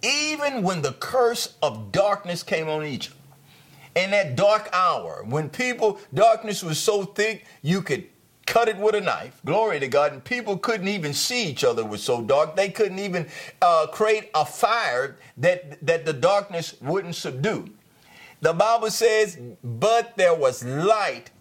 [0.01, 3.15] even when the curse of darkness came on Egypt,
[3.95, 8.07] in that dark hour, when people, darkness was so thick, you could
[8.45, 9.41] cut it with a knife.
[9.43, 10.13] Glory to God.
[10.13, 11.81] And people couldn't even see each other.
[11.81, 12.55] It was so dark.
[12.55, 13.27] They couldn't even
[13.61, 17.69] uh, create a fire that, that the darkness wouldn't subdue.
[18.41, 21.31] The Bible says, but there was light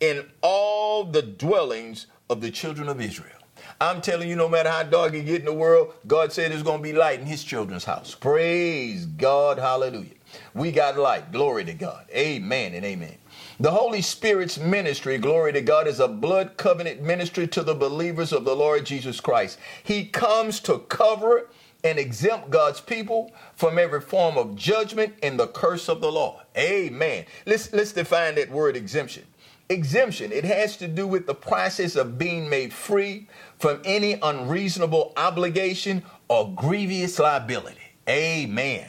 [0.00, 3.35] in all the dwellings of the children of Israel.
[3.80, 6.62] I'm telling you, no matter how dark it get in the world, God said there's
[6.62, 8.14] going to be light in his children's house.
[8.14, 9.58] Praise God.
[9.58, 10.14] Hallelujah.
[10.54, 11.30] We got light.
[11.30, 12.06] Glory to God.
[12.10, 13.16] Amen and amen.
[13.60, 18.32] The Holy Spirit's ministry, glory to God, is a blood covenant ministry to the believers
[18.32, 19.58] of the Lord Jesus Christ.
[19.82, 21.48] He comes to cover
[21.84, 26.42] and exempt God's people from every form of judgment and the curse of the law.
[26.56, 27.26] Amen.
[27.46, 29.24] Let's, let's define that word exemption.
[29.68, 33.26] Exemption, it has to do with the process of being made free
[33.58, 37.80] from any unreasonable obligation or grievous liability.
[38.08, 38.88] Amen.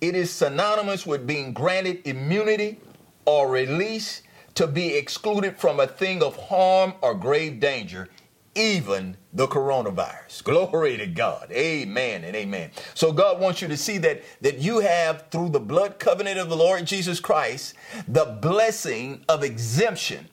[0.00, 2.80] It is synonymous with being granted immunity
[3.26, 4.22] or release
[4.54, 8.08] to be excluded from a thing of harm or grave danger,
[8.54, 10.44] even the coronavirus.
[10.44, 11.50] Glory to God.
[11.50, 12.70] Amen and amen.
[12.94, 16.48] So God wants you to see that that you have through the blood covenant of
[16.48, 17.74] the Lord Jesus Christ
[18.06, 20.28] the blessing of exemption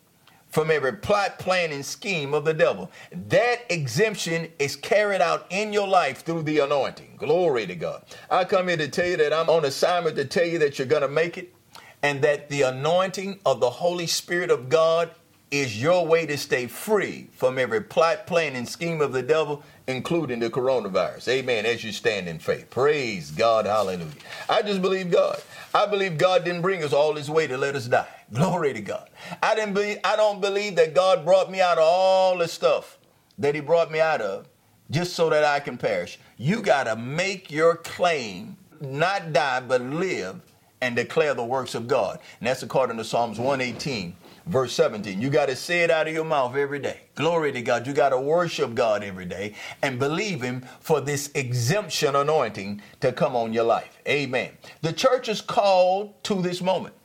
[0.49, 2.91] from every plot, plan, and scheme of the devil.
[3.29, 7.15] That exemption is carried out in your life through the anointing.
[7.17, 8.03] Glory to God.
[8.29, 10.87] I come here to tell you that I'm on assignment to tell you that you're
[10.87, 11.55] going to make it
[12.03, 15.11] and that the anointing of the Holy Spirit of God
[15.51, 19.61] is your way to stay free from every plot, plan, and scheme of the devil,
[19.85, 21.27] including the coronavirus.
[21.27, 21.65] Amen.
[21.65, 22.69] As you stand in faith.
[22.69, 23.65] Praise God.
[23.65, 24.11] Hallelujah.
[24.49, 25.41] I just believe God.
[25.73, 28.07] I believe God didn't bring us all this way to let us die.
[28.33, 29.09] Glory to God.
[29.43, 32.97] I didn't believe, I don't believe that God brought me out of all the stuff
[33.37, 34.47] that He brought me out of
[34.89, 36.17] just so that I can perish.
[36.37, 40.41] You got to make your claim, not die, but live
[40.81, 42.19] and declare the works of God.
[42.39, 45.21] And that's according to Psalms 118, verse 17.
[45.21, 47.01] You got to say it out of your mouth every day.
[47.15, 47.85] Glory to God.
[47.85, 53.11] You got to worship God every day and believe Him for this exemption anointing to
[53.11, 53.99] come on your life.
[54.07, 54.51] Amen.
[54.81, 56.95] The church is called to this moment.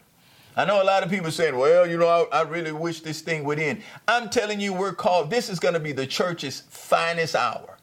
[0.59, 3.21] I know a lot of people saying, well, you know, I, I, really wish this
[3.21, 3.83] thing would end.
[4.09, 7.77] I'm telling you, we're called, this is going to be the church's finest hour.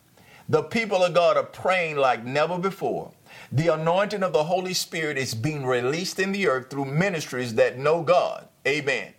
[0.50, 3.12] The people of God are praying like never before.
[3.52, 7.78] The anointing of the Holy Spirit is being released in the earth through ministries that
[7.78, 8.48] know God.
[8.68, 9.13] Amen.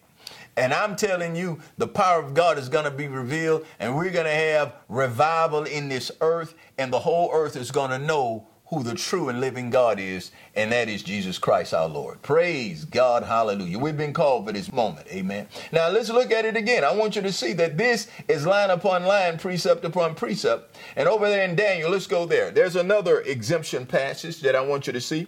[0.56, 4.10] And I'm telling you, the power of God is going to be revealed, and we're
[4.10, 8.46] going to have revival in this earth, and the whole earth is going to know
[8.68, 12.22] who the true and living God is, and that is Jesus Christ our Lord.
[12.22, 13.22] Praise God.
[13.22, 13.78] Hallelujah.
[13.78, 15.06] We've been called for this moment.
[15.08, 15.48] Amen.
[15.70, 16.82] Now let's look at it again.
[16.82, 20.76] I want you to see that this is line upon line, precept upon precept.
[20.96, 22.50] And over there in Daniel, let's go there.
[22.50, 25.26] There's another exemption passage that I want you to see.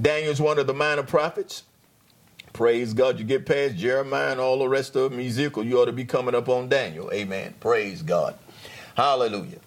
[0.00, 1.62] Daniel's one of the minor prophets.
[2.58, 3.20] Praise God.
[3.20, 6.04] You get past Jeremiah and all the rest of them, Ezekiel, you ought to be
[6.04, 7.08] coming up on Daniel.
[7.12, 7.54] Amen.
[7.60, 8.36] Praise God.
[8.96, 9.60] Hallelujah.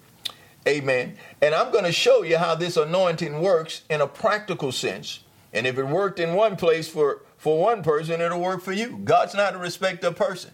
[0.68, 1.16] Amen.
[1.40, 5.20] And I'm going to show you how this anointing works in a practical sense.
[5.54, 8.98] And if it worked in one place for, for one person, it'll work for you.
[8.98, 10.50] God's not a respecter of person.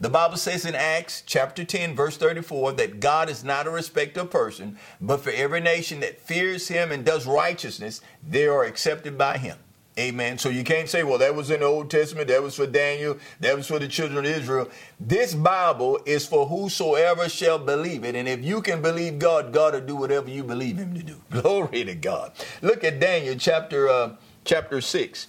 [0.00, 4.22] The Bible says in Acts chapter 10, verse 34, that God is not a respecter
[4.22, 9.18] of person, but for every nation that fears him and does righteousness, they are accepted
[9.18, 9.58] by him.
[9.98, 10.36] Amen.
[10.36, 13.16] So you can't say, well, that was in the Old Testament, that was for Daniel,
[13.40, 14.68] that was for the children of Israel.
[15.00, 18.14] This Bible is for whosoever shall believe it.
[18.14, 21.22] And if you can believe God, God will do whatever you believe him to do.
[21.30, 22.32] Glory to God.
[22.60, 25.28] Look at Daniel chapter uh, chapter 6.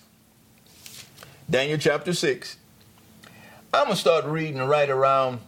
[1.49, 2.57] Daniel chapter 6.
[3.73, 5.39] I'm going to start reading right around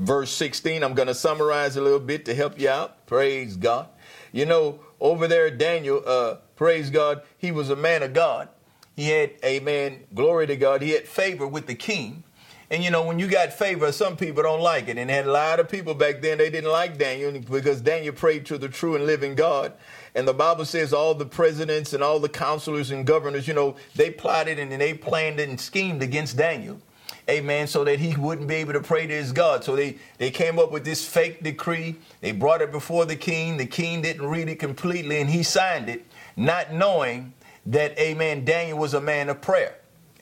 [0.00, 0.82] verse 16.
[0.82, 3.06] I'm going to summarize a little bit to help you out.
[3.06, 3.88] Praise God.
[4.32, 8.48] You know, over there, Daniel, uh, praise God, he was a man of God.
[8.96, 10.82] He had, amen, glory to God.
[10.82, 12.22] He had favor with the king.
[12.70, 14.96] And you know, when you got favor, some people don't like it.
[14.96, 18.46] And had a lot of people back then, they didn't like Daniel because Daniel prayed
[18.46, 19.72] to the true and living God.
[20.14, 23.76] And the Bible says all the presidents and all the counselors and governors, you know,
[23.96, 26.80] they plotted and they planned and schemed against Daniel
[27.28, 29.64] amen, so that he wouldn't be able to pray to his God.
[29.64, 31.96] So they, they came up with this fake decree.
[32.20, 33.56] They brought it before the king.
[33.56, 36.04] The king didn't read it completely and he signed it,
[36.36, 37.34] not knowing
[37.66, 39.76] that, amen, Daniel was a man of prayer.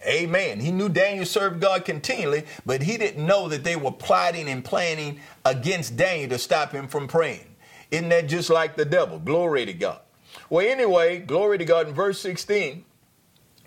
[0.07, 0.61] Amen.
[0.61, 4.65] He knew Daniel served God continually, but he didn't know that they were plotting and
[4.65, 7.47] planning against Daniel to stop him from praying.
[7.91, 9.19] Isn't that just like the devil?
[9.21, 10.01] Glory to God.
[10.51, 12.85] Well, anyway, glory to God in verse 16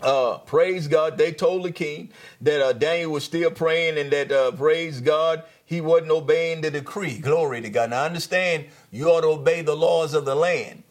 [0.01, 1.17] uh, praise God.
[1.17, 5.43] They told the king that uh, Daniel was still praying and that, uh, praise God,
[5.65, 7.17] he wasn't obeying the decree.
[7.17, 7.89] Glory to God.
[7.89, 10.83] Now, understand, you ought to obey the laws of the land.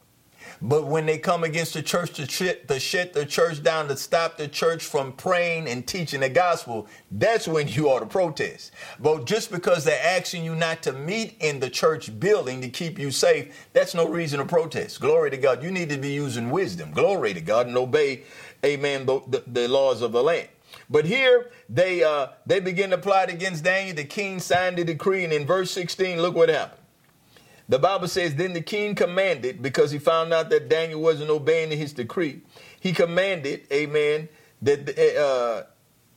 [0.67, 3.97] But when they come against the church to shut, to shut the church down, to
[3.99, 8.73] stop the church from praying and teaching the gospel, that's when you ought to protest.
[8.99, 12.99] But just because they're asking you not to meet in the church building to keep
[12.99, 15.03] you safe, that's no reason to protest.
[15.03, 15.63] Glory to God.
[15.63, 16.93] You need to be using wisdom.
[16.93, 18.23] Glory to God and obey
[18.65, 20.49] amen, the, the, the laws of the land.
[20.89, 23.95] But here they uh, they begin to plot against Daniel.
[23.95, 26.81] The king signed the decree, and in verse 16, look what happened.
[27.69, 31.71] The Bible says, Then the king commanded, because he found out that Daniel wasn't obeying
[31.71, 32.43] his decree,
[32.81, 34.29] he commanded, amen,
[34.63, 35.67] that uh,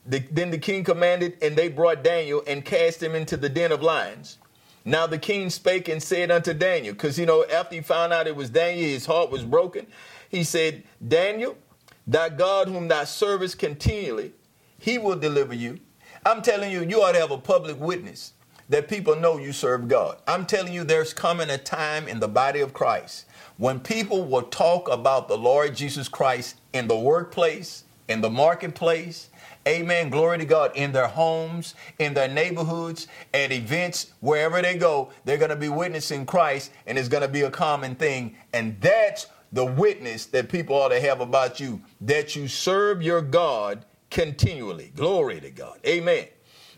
[0.06, 3.72] the, then the king commanded, and they brought Daniel and cast him into the den
[3.72, 4.38] of lions.
[4.84, 8.28] Now the king spake and said unto Daniel, because you know, after he found out
[8.28, 9.88] it was Daniel, his heart was broken.
[10.30, 11.58] He said, Daniel,
[12.06, 14.34] thy God whom thou servest continually,
[14.80, 15.80] he will deliver you.
[16.26, 18.34] I'm telling you, you ought to have a public witness
[18.70, 20.18] that people know you serve God.
[20.28, 23.26] I'm telling you, there's coming a time in the body of Christ
[23.58, 29.30] when people will talk about the Lord Jesus Christ in the workplace, in the marketplace,
[29.68, 35.10] amen, glory to God, in their homes, in their neighborhoods, at events, wherever they go,
[35.26, 38.36] they're going to be witnessing Christ and it's going to be a common thing.
[38.54, 43.22] And that's the witness that people ought to have about you, that you serve your
[43.22, 44.92] God continually.
[44.96, 45.80] Glory to God.
[45.86, 46.28] Amen.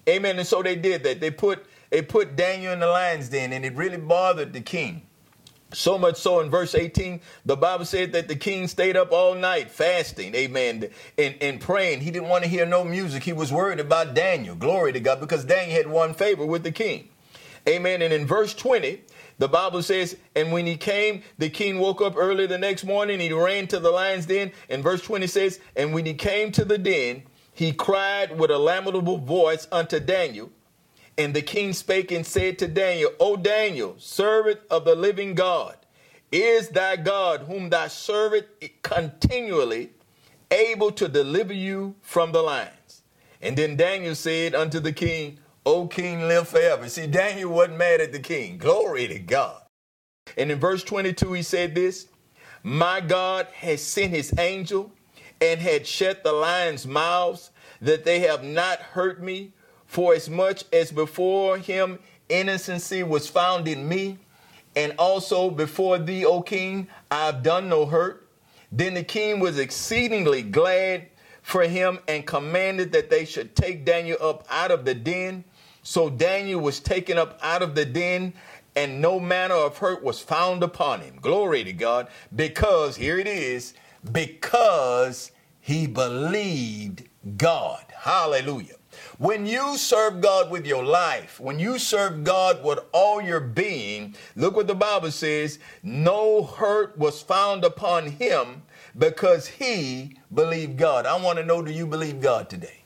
[0.07, 0.39] Amen.
[0.39, 1.19] And so they did that.
[1.19, 5.03] They put they put Daniel in the lion's den, and it really bothered the king.
[5.71, 9.35] So much so in verse 18, the Bible said that the king stayed up all
[9.35, 12.01] night fasting, amen, and, and praying.
[12.01, 13.23] He didn't want to hear no music.
[13.23, 14.55] He was worried about Daniel.
[14.55, 17.09] Glory to God, because Daniel had won favor with the king.
[17.67, 18.01] Amen.
[18.01, 19.01] And in verse 20,
[19.37, 23.19] the Bible says, and when he came, the king woke up early the next morning.
[23.19, 24.51] He ran to the lion's den.
[24.69, 27.23] And verse 20 says, and when he came to the den,
[27.53, 30.49] he cried with a lamentable voice unto Daniel.
[31.19, 35.75] And the king spake and said to Daniel, O Daniel, servant of the living God,
[36.31, 38.45] is thy God, whom thou servest
[38.83, 39.89] continually,
[40.49, 43.01] able to deliver you from the lions?
[43.41, 46.87] And then Daniel said unto the king, O king, live forever.
[46.87, 48.57] See, Daniel wasn't mad at the king.
[48.57, 49.61] Glory to God.
[50.37, 52.07] And in verse 22, he said this
[52.63, 54.93] My God has sent his angel
[55.41, 57.51] and had shut the lions' mouths,
[57.81, 59.51] that they have not hurt me
[59.89, 61.97] for as much as before him
[62.29, 64.19] innocency was found in me,
[64.75, 68.29] and also before thee, O king, I have done no hurt.
[68.71, 71.07] Then the king was exceedingly glad
[71.41, 75.43] for him and commanded that they should take Daniel up out of the den.
[75.81, 78.33] So Daniel was taken up out of the den,
[78.75, 81.17] and no manner of hurt was found upon him.
[81.19, 83.73] Glory to God, because here it is,
[84.11, 85.31] because
[85.61, 87.85] he believed God.
[87.97, 88.75] Hallelujah.
[89.19, 94.15] When you serve God with your life, when you serve God with all your being,
[94.37, 98.61] look what the Bible says no hurt was found upon him
[98.97, 101.05] because he believed God.
[101.05, 102.77] I want to know do you believe God today?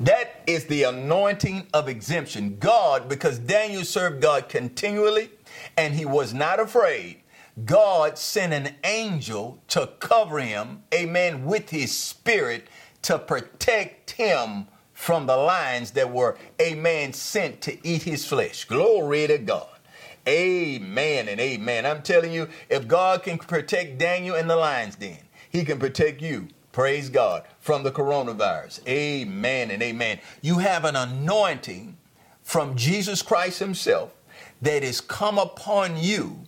[0.00, 2.56] That is the anointing of exemption.
[2.58, 5.28] God, because Daniel served God continually
[5.76, 7.20] and he was not afraid,
[7.66, 12.68] God sent an angel to cover him, amen, with his spirit
[13.02, 14.68] to protect him
[15.04, 18.64] from the lions that were, a man sent to eat his flesh.
[18.64, 19.68] Glory to God.
[20.26, 21.84] Amen and amen.
[21.84, 25.18] I'm telling you, if God can protect Daniel in the lion's den,
[25.50, 26.48] he can protect you.
[26.72, 28.80] Praise God from the coronavirus.
[28.88, 30.20] Amen and amen.
[30.40, 31.98] You have an anointing
[32.42, 34.10] from Jesus Christ Himself
[34.62, 36.38] that is come upon you.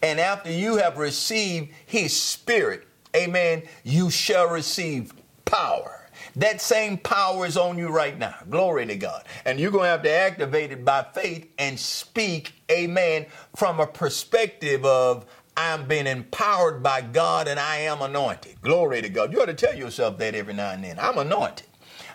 [0.00, 5.12] And after you have received His Spirit, amen, you shall receive
[5.44, 6.05] power.
[6.36, 8.34] That same power is on you right now.
[8.50, 9.24] Glory to God.
[9.46, 13.26] And you're going to have to activate it by faith and speak, amen,
[13.56, 15.26] from a perspective of,
[15.56, 18.60] I'm being empowered by God and I am anointed.
[18.60, 19.32] Glory to God.
[19.32, 20.98] You ought to tell yourself that every now and then.
[20.98, 21.66] I'm anointed.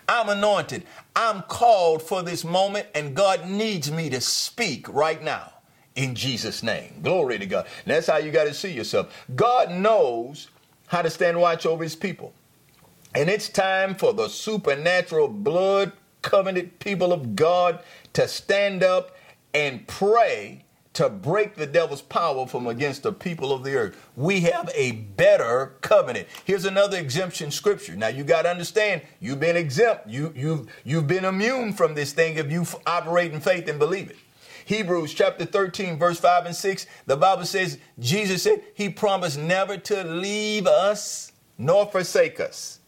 [0.08, 0.84] I'm anointed.
[1.16, 5.52] I'm called for this moment, and God needs me to speak right now
[5.96, 7.00] in Jesus' name.
[7.02, 7.66] Glory to God.
[7.84, 9.26] And that's how you got to see yourself.
[9.34, 10.48] God knows
[10.86, 12.32] how to stand watch over his people.
[13.14, 15.92] And it's time for the supernatural blood
[16.22, 17.82] covenant people of God
[18.14, 19.16] to stand up
[19.52, 24.10] and pray to break the devil's power from against the people of the earth.
[24.14, 26.28] We have a better covenant.
[26.44, 27.96] Here's another exemption scripture.
[27.96, 30.06] Now you got to understand, you've been exempt.
[30.06, 34.10] You you've you've been immune from this thing if you operate in faith and believe
[34.10, 34.16] it.
[34.64, 39.76] Hebrews chapter 13 verse 5 and 6, the Bible says Jesus said he promised never
[39.76, 42.80] to leave us nor forsake us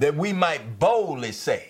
[0.00, 1.68] that we might boldly say,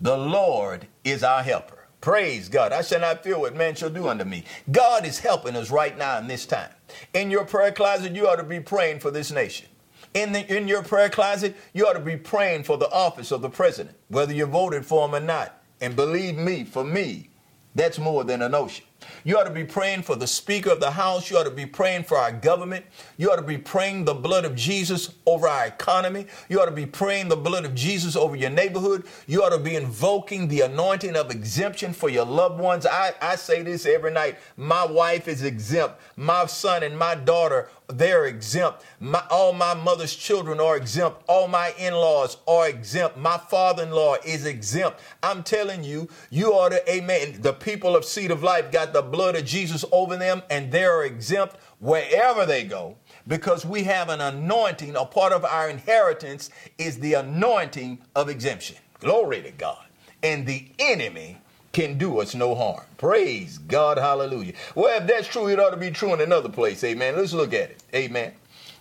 [0.00, 1.88] The Lord is our helper.
[2.02, 2.72] Praise God.
[2.72, 4.44] I shall not fear what man shall do unto me.
[4.70, 6.70] God is helping us right now in this time.
[7.14, 9.68] In your prayer closet, you ought to be praying for this nation.
[10.12, 13.40] In, the, in your prayer closet, you ought to be praying for the office of
[13.40, 15.62] the president, whether you voted for him or not.
[15.80, 17.30] And believe me, for me,
[17.74, 18.84] that's more than a notion.
[19.24, 21.30] You ought to be praying for the Speaker of the House.
[21.30, 22.84] You ought to be praying for our government.
[23.16, 26.26] You ought to be praying the blood of Jesus over our economy.
[26.48, 29.06] You ought to be praying the blood of Jesus over your neighborhood.
[29.28, 32.84] You ought to be invoking the anointing of exemption for your loved ones.
[32.84, 34.38] I, I say this every night.
[34.56, 36.00] My wife is exempt.
[36.16, 38.84] My son and my daughter they're exempt.
[39.00, 41.22] My, all my mother's children are exempt.
[41.28, 43.16] All my in laws are exempt.
[43.16, 45.00] My father in law is exempt.
[45.22, 47.40] I'm telling you, you are the amen.
[47.40, 51.04] The people of Seed of Life got the blood of Jesus over them and they're
[51.04, 54.96] exempt wherever they go because we have an anointing.
[54.96, 58.76] A part of our inheritance is the anointing of exemption.
[59.00, 59.84] Glory to God.
[60.22, 61.38] And the enemy
[61.72, 62.84] can do us no harm.
[62.98, 63.98] Praise God.
[63.98, 64.52] Hallelujah.
[64.74, 66.84] Well, if that's true, it ought to be true in another place.
[66.84, 67.16] Amen.
[67.16, 67.82] Let's look at it.
[67.94, 68.32] Amen.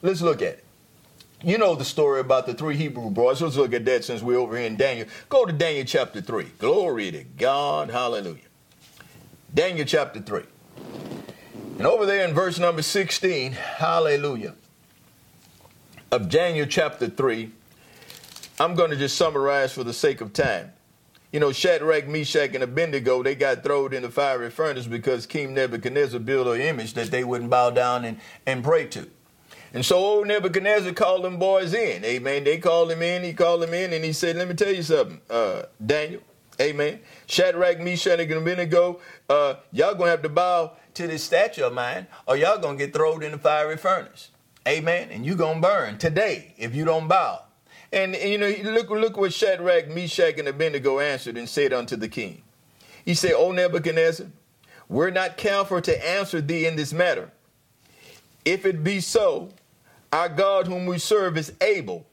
[0.01, 0.65] Let's look at it.
[1.43, 3.41] You know the story about the three Hebrew boys.
[3.41, 5.07] Let's look at that since we're over here in Daniel.
[5.29, 6.45] Go to Daniel chapter 3.
[6.59, 7.89] Glory to God.
[7.89, 8.43] Hallelujah.
[9.53, 10.43] Daniel chapter 3.
[11.77, 14.53] And over there in verse number 16, hallelujah,
[16.11, 17.49] of Daniel chapter 3,
[18.59, 20.73] I'm going to just summarize for the sake of time.
[21.31, 25.53] You know, Shadrach, Meshach, and Abednego, they got thrown in the fiery furnace because King
[25.53, 29.07] Nebuchadnezzar built an image that they wouldn't bow down and, and pray to.
[29.73, 32.03] And so old Nebuchadnezzar called them boys in.
[32.03, 32.43] Amen.
[32.43, 33.23] They called him in.
[33.23, 36.21] He called him in and he said, Let me tell you something, uh, Daniel.
[36.59, 36.99] Amen.
[37.27, 42.07] Shadrach, Meshach, and Abednego, uh, y'all to have to bow to this statue of mine
[42.27, 44.29] or y'all to get thrown in the fiery furnace.
[44.67, 45.09] Amen.
[45.09, 47.43] And you to burn today if you don't bow.
[47.93, 51.95] And, and, you know, look, look what Shadrach, Meshach, and Abednego answered and said unto
[51.95, 52.41] the king.
[53.03, 54.27] He said, O Nebuchadnezzar,
[54.87, 57.31] we're not careful to answer thee in this matter.
[58.45, 59.49] If it be so,
[60.11, 62.05] our God whom we serve is able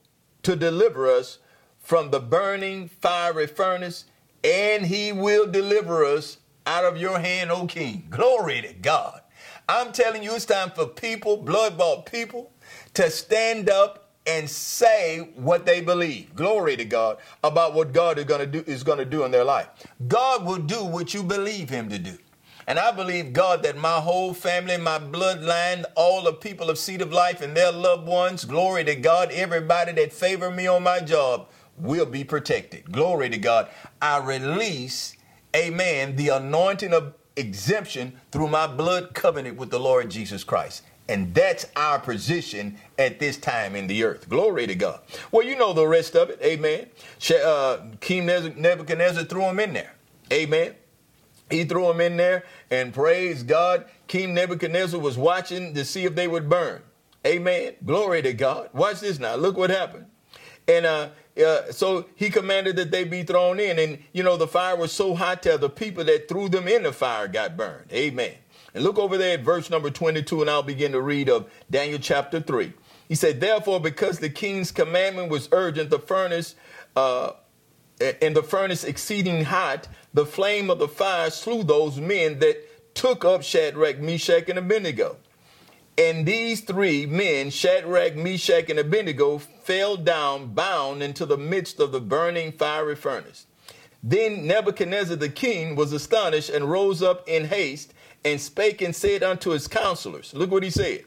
[0.43, 1.39] to deliver us
[1.81, 4.05] from the burning fiery furnace,
[4.45, 8.07] and he will deliver us out of your hand, O king.
[8.11, 9.23] Glory to God.
[9.69, 12.53] I'm telling you, it's time for people, blood bought people,
[12.95, 16.37] to stand up and say what they believe.
[16.37, 19.31] Glory to God about what God is going to do is going to do in
[19.31, 19.69] their life.
[20.07, 22.19] God will do what you believe him to do.
[22.67, 27.01] And I believe God that my whole family, my bloodline, all the people of Seed
[27.01, 31.01] of Life and their loved ones, glory to God, everybody that favor me on my
[31.01, 31.49] job
[31.79, 32.93] will be protected.
[32.93, 33.71] Glory to God.
[34.03, 35.17] I release,
[35.57, 40.83] amen, the anointing of exemption through my blood covenant with the Lord Jesus Christ.
[41.09, 44.29] And that's our position at this time in the earth.
[44.29, 45.01] Glory to God.
[45.33, 46.39] Well, you know the rest of it.
[46.43, 46.87] Amen.
[47.43, 49.95] Uh, King Nebuchadnezzar threw him in there.
[50.31, 50.75] Amen.
[51.51, 53.87] He threw him in there and praise God.
[54.07, 56.83] King Nebuchadnezzar was watching to see if they would burn.
[57.27, 57.75] Amen.
[57.85, 58.69] Glory to God.
[58.73, 59.35] Watch this now.
[59.37, 60.07] Look what happened.
[60.67, 61.09] And uh,
[61.43, 63.79] uh, so he commanded that they be thrown in.
[63.79, 66.83] And, you know, the fire was so hot that the people that threw them in
[66.83, 67.91] the fire got burned.
[67.93, 68.35] Amen.
[68.75, 71.99] And look over there at verse number 22, and I'll begin to read of Daniel
[71.99, 72.73] chapter 3.
[73.09, 76.55] He said, Therefore, because the king's commandment was urgent, the furnace,
[76.95, 77.33] uh,
[78.01, 83.25] and the furnace exceeding hot, the flame of the fire slew those men that took
[83.25, 85.17] up Shadrach, Meshach, and Abednego.
[85.97, 91.91] And these three men, Shadrach, Meshach, and Abednego, fell down bound into the midst of
[91.91, 93.47] the burning fiery furnace.
[94.01, 97.95] Then Nebuchadnezzar the king was astonished and rose up in haste
[98.25, 101.05] and spake and said unto his counselors, Look what he said.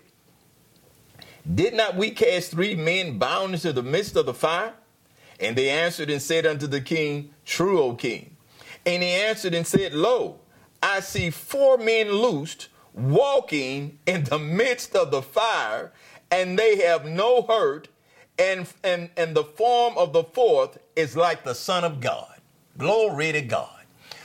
[1.53, 4.73] Did not we cast three men bound into the midst of the fire?
[5.39, 8.37] And they answered and said unto the king, True, O king.
[8.85, 10.39] And he answered and said, Lo,
[10.83, 15.91] I see four men loosed, walking in the midst of the fire,
[16.29, 17.87] and they have no hurt,
[18.37, 22.39] and, and, and the form of the fourth is like the Son of God.
[22.77, 23.80] Glory to God.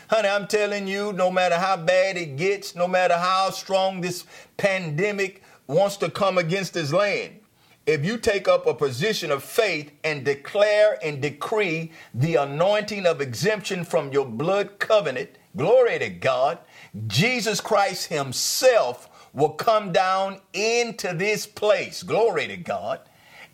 [0.09, 4.25] Honey, I'm telling you, no matter how bad it gets, no matter how strong this
[4.57, 7.41] pandemic wants to come against this land,
[7.87, 13.21] if you take up a position of faith and declare and decree the anointing of
[13.21, 16.61] exemption from your blood covenant, glory to God,
[17.09, 23.01] Jesus Christ Himself will come down into this place, glory to God,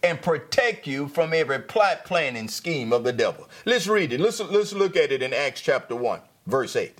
[0.02, 3.48] and protect you from every plot, plan, and scheme of the devil.
[3.64, 4.20] Let's read it.
[4.20, 6.98] Let's, let's look at it in Acts chapter 1 verse 8.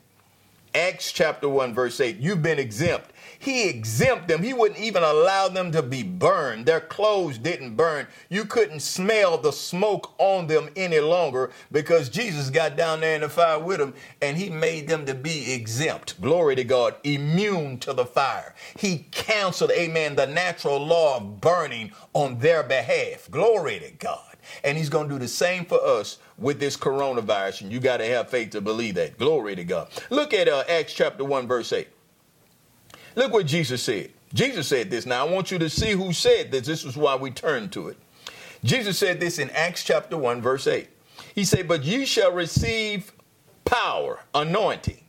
[0.75, 2.17] Acts chapter 1, verse 8.
[2.19, 3.13] You've been exempt.
[3.39, 4.43] He exempt them.
[4.43, 6.65] He wouldn't even allow them to be burned.
[6.65, 8.07] Their clothes didn't burn.
[8.31, 13.21] You couldn't smell the smoke on them any longer because Jesus got down there in
[13.21, 16.23] the fire with them and he made them to be exempt.
[16.23, 16.95] Glory to God.
[17.03, 18.55] Immune to the fire.
[18.79, 23.29] He canceled, amen, the natural law of burning on their behalf.
[23.31, 24.37] Glory to God.
[24.65, 27.63] And he's going to do the same for us with this coronavirus.
[27.63, 29.19] And you got to have faith to believe that.
[29.19, 29.89] Glory to God.
[30.11, 31.89] Look at uh, Acts chapter 1, verse 8.
[33.15, 34.11] Look what Jesus said.
[34.35, 35.05] Jesus said this.
[35.05, 36.67] Now, I want you to see who said this.
[36.67, 37.99] This is why we turn to it.
[38.65, 40.89] Jesus said this in Acts chapter 1, verse 8.
[41.35, 43.13] He said, But you shall receive
[43.65, 45.03] power, anointing.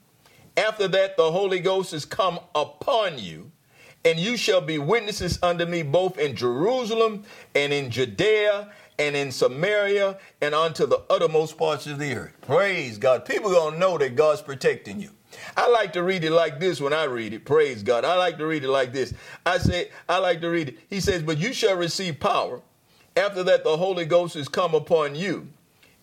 [0.58, 3.52] After that, the Holy Ghost is come upon you,
[4.06, 7.24] and you shall be witnesses unto me both in Jerusalem
[7.56, 12.34] and in Judea and in Samaria and unto the uttermost parts of the earth.
[12.42, 13.26] Praise God.
[13.26, 15.10] People gonna know that God's protecting you.
[15.58, 17.46] I like to read it like this when I read it.
[17.46, 18.06] Praise God.
[18.06, 19.14] I like to read it like this.
[19.46, 20.80] I say, I like to read it.
[20.90, 22.62] He says, But you shall receive power.
[23.16, 25.48] After that, the Holy Ghost is come upon you,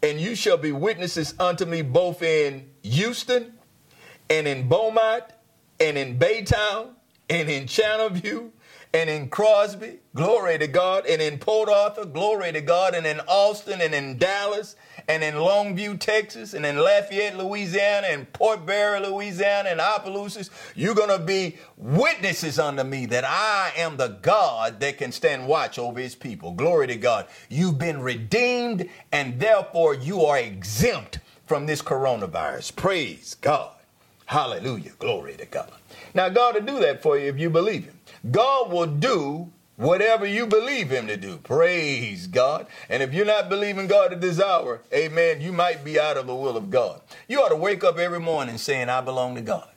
[0.03, 3.55] and you shall be witnesses unto me both in Houston
[4.29, 5.25] and in Beaumont
[5.81, 6.91] and in Baytown
[7.29, 8.51] and in Channelview
[8.93, 13.21] and in Crosby, glory to God, and in Port Arthur, glory to God, and in
[13.21, 14.75] Austin and in Dallas
[15.09, 20.95] and in Longview, Texas, and in Lafayette, Louisiana, and Port Barre, Louisiana, and Opelousas, you're
[20.95, 25.79] going to be witnesses unto me that I am the God that can stand watch
[25.79, 26.53] over his people.
[26.53, 27.27] Glory to God.
[27.49, 32.77] You've been redeemed, and therefore you are exempt from this coronavirus.
[32.77, 33.75] Praise God.
[34.27, 34.93] Hallelujah.
[34.99, 35.73] Glory to God.
[36.15, 38.00] Now, God will do that for you if you believe him.
[38.29, 41.39] God will do whatever you believe him to do.
[41.39, 42.67] Praise God.
[42.89, 46.27] And if you're not believing God at this hour, amen, you might be out of
[46.27, 47.01] the will of God.
[47.29, 49.69] You ought to wake up every morning saying, I belong to God.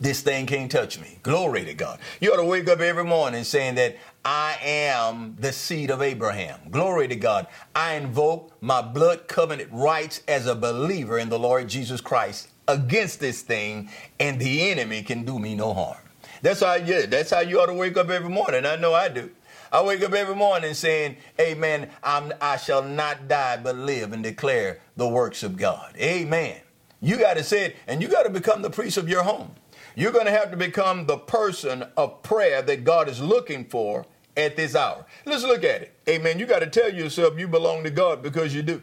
[0.00, 1.18] This thing can't touch me.
[1.22, 1.98] Glory to God.
[2.22, 6.58] You ought to wake up every morning saying that I am the seed of Abraham.
[6.70, 7.48] Glory to God.
[7.74, 13.20] I invoke my blood covenant rights as a believer in the Lord Jesus Christ against
[13.20, 15.98] this thing, and the enemy can do me no harm.
[16.42, 18.66] That's how yeah, that's how you ought to wake up every morning.
[18.66, 19.30] I know I do.
[19.72, 24.22] I wake up every morning saying, Amen, I'm, I shall not die but live and
[24.22, 25.96] declare the works of God.
[25.96, 26.60] Amen.
[27.00, 29.52] You got to say it, and you got to become the priest of your home.
[29.94, 34.06] You're going to have to become the person of prayer that God is looking for
[34.36, 35.06] at this hour.
[35.24, 35.94] Let's look at it.
[36.08, 36.38] Amen.
[36.38, 38.82] You got to tell yourself you belong to God because you do.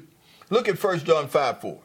[0.49, 1.79] Look at 1 John 5 4.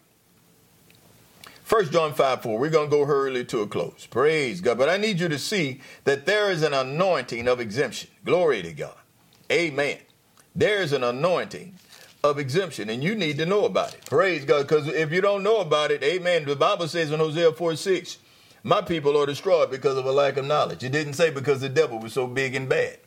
[1.73, 2.59] 1 John 5 4.
[2.59, 4.07] We're going to go hurriedly to a close.
[4.11, 4.77] Praise God.
[4.77, 8.11] But I need you to see that there is an anointing of exemption.
[8.27, 8.99] Glory to God.
[9.51, 9.97] Amen.
[10.55, 11.77] There is an anointing
[12.23, 14.05] of exemption, and you need to know about it.
[14.05, 14.68] Praise God.
[14.68, 16.45] Because if you don't know about it, amen.
[16.45, 18.18] The Bible says in Hosea 4 6,
[18.64, 20.85] my people are destroyed because of a lack of knowledge.
[20.85, 22.99] It didn't say because the devil was so big and bad.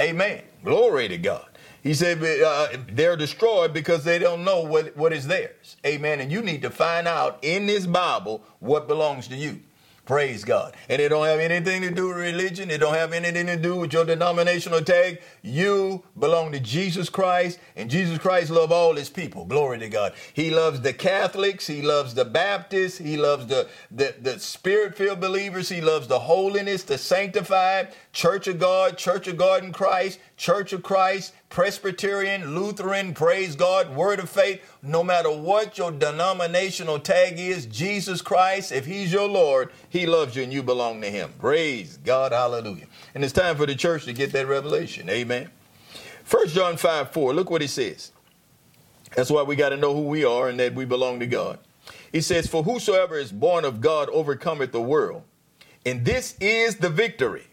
[0.00, 0.44] Amen.
[0.62, 1.48] Glory to God.
[1.84, 5.76] He said uh, they're destroyed because they don't know what, what is theirs.
[5.86, 6.18] Amen.
[6.18, 9.60] And you need to find out in this Bible what belongs to you.
[10.06, 10.76] Praise God.
[10.90, 12.70] And it don't have anything to do with religion.
[12.70, 15.22] It don't have anything to do with your denominational tag.
[15.40, 19.46] You belong to Jesus Christ, and Jesus Christ loves all his people.
[19.46, 20.12] Glory to God.
[20.34, 21.66] He loves the Catholics.
[21.66, 22.98] He loves the Baptists.
[22.98, 25.70] He loves the, the, the spirit-filled believers.
[25.70, 30.74] He loves the holiness, the sanctified, Church of God, Church of God in Christ, Church
[30.74, 37.38] of Christ, Presbyterian, Lutheran, praise God, Word of Faith, no matter what your denominational tag
[37.38, 41.32] is, Jesus Christ, if He's your Lord, He loves you and you belong to Him.
[41.38, 42.86] Praise God, hallelujah.
[43.14, 45.08] And it's time for the church to get that revelation.
[45.08, 45.48] Amen.
[46.28, 48.10] 1 John 5 4, look what He says.
[49.14, 51.60] That's why we got to know who we are and that we belong to God.
[52.10, 55.22] He says, For whosoever is born of God overcometh the world.
[55.86, 57.46] And this is the victory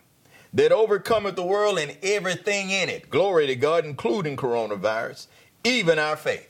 [0.54, 3.10] that overcometh the world and everything in it.
[3.10, 5.28] Glory to God, including coronavirus,
[5.64, 6.47] even our faith.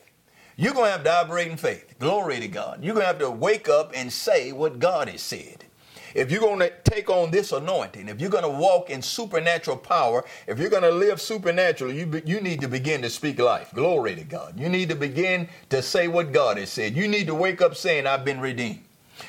[0.58, 1.96] You're going to have to operate in faith.
[2.00, 2.84] Glory to God.
[2.84, 5.66] You're going to have to wake up and say what God has said.
[6.14, 9.78] If you're going to take on this anointing, if you're going to walk in supernatural
[9.78, 13.40] power, if you're going to live supernaturally, you, be, you need to begin to speak
[13.40, 13.72] life.
[13.74, 14.60] Glory to God.
[14.60, 16.96] You need to begin to say what God has said.
[16.96, 18.84] You need to wake up saying, I've been redeemed.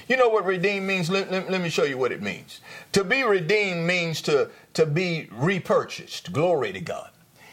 [0.09, 1.11] You know what redeemed means?
[1.11, 2.61] Let, let, let, me show you what it means.
[2.93, 6.33] To be redeemed means to, to be repurchased.
[6.33, 7.11] Glory to God.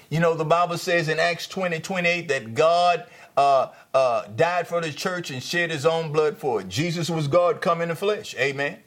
[0.09, 3.05] You know, the Bible says in Acts 20 28 that God
[3.37, 6.69] uh, uh, died for the church and shed his own blood for it.
[6.69, 8.35] Jesus was God come in the flesh.
[8.37, 8.79] Amen.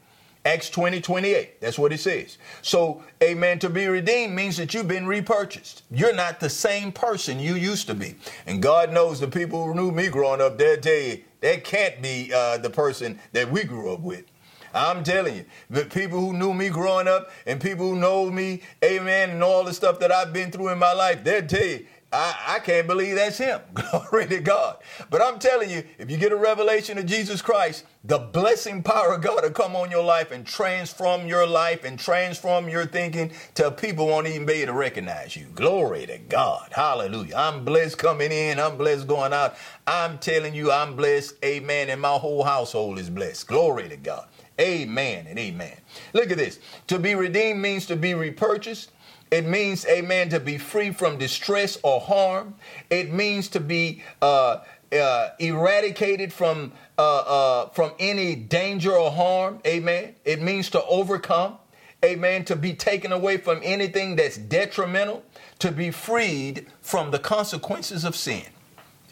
[0.45, 1.61] Acts 20, 28.
[1.61, 2.37] That's what it says.
[2.61, 5.83] So, amen, to be redeemed means that you've been repurchased.
[5.89, 8.15] You're not the same person you used to be.
[8.45, 12.31] And God knows the people who knew me growing up, tell you, that can't be
[12.33, 14.25] uh, the person that we grew up with.
[14.73, 18.61] I'm telling you, the people who knew me growing up and people who know me,
[18.83, 21.85] amen, and all the stuff that I've been through in my life, they'll tell you,
[22.13, 23.59] I, I can't believe that's him.
[23.73, 24.77] Glory to God.
[25.09, 29.15] But I'm telling you, if you get a revelation of Jesus Christ, the blessing power
[29.15, 33.31] of God will come on your life and transform your life and transform your thinking
[33.55, 35.47] till people won't even be able to recognize you.
[35.55, 36.71] Glory to God.
[36.71, 37.35] Hallelujah.
[37.35, 38.59] I'm blessed coming in.
[38.59, 39.55] I'm blessed going out.
[39.87, 41.43] I'm telling you, I'm blessed.
[41.43, 41.89] Amen.
[41.89, 43.47] And my whole household is blessed.
[43.47, 44.27] Glory to God.
[44.59, 45.75] Amen and amen.
[46.13, 46.59] Look at this.
[46.87, 48.91] To be redeemed means to be repurchased.
[49.31, 52.53] It means, amen, to be free from distress or harm.
[52.91, 54.59] It means to be uh,
[54.91, 59.59] uh, eradicated from uh, uh, from any danger or harm.
[59.65, 60.13] Amen.
[60.23, 61.57] It means to overcome.
[62.05, 62.45] Amen.
[62.45, 65.23] To be taken away from anything that's detrimental.
[65.59, 68.45] To be freed from the consequences of sin.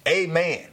[0.07, 0.67] Amen.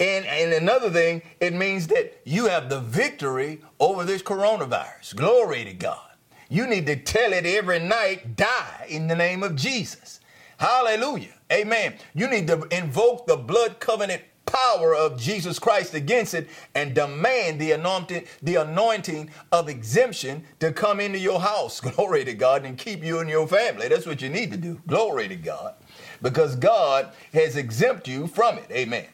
[0.00, 5.14] And, and another thing, it means that you have the victory over this coronavirus.
[5.14, 6.10] Glory to God.
[6.48, 10.20] You need to tell it every night, die in the name of Jesus.
[10.58, 11.34] Hallelujah.
[11.52, 11.94] Amen.
[12.14, 17.60] You need to invoke the blood covenant power of Jesus Christ against it and demand
[17.60, 21.80] the anointing, the anointing of exemption to come into your house.
[21.80, 23.88] Glory to God and keep you and your family.
[23.88, 24.80] That's what you need to do.
[24.86, 25.74] Glory to God.
[26.22, 28.70] Because God has exempt you from it.
[28.70, 29.06] Amen.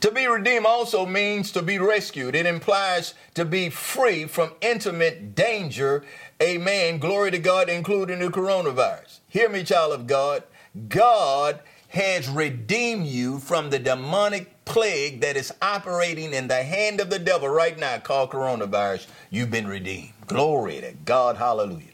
[0.00, 2.34] To be redeemed also means to be rescued.
[2.34, 6.04] It implies to be free from intimate danger.
[6.42, 6.98] Amen.
[6.98, 9.20] Glory to God, including the coronavirus.
[9.28, 10.44] Hear me, child of God.
[10.88, 17.10] God has redeemed you from the demonic plague that is operating in the hand of
[17.10, 19.06] the devil right now called coronavirus.
[19.30, 20.12] You've been redeemed.
[20.26, 21.36] Glory to God.
[21.36, 21.88] Hallelujah.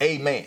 [0.00, 0.46] Amen.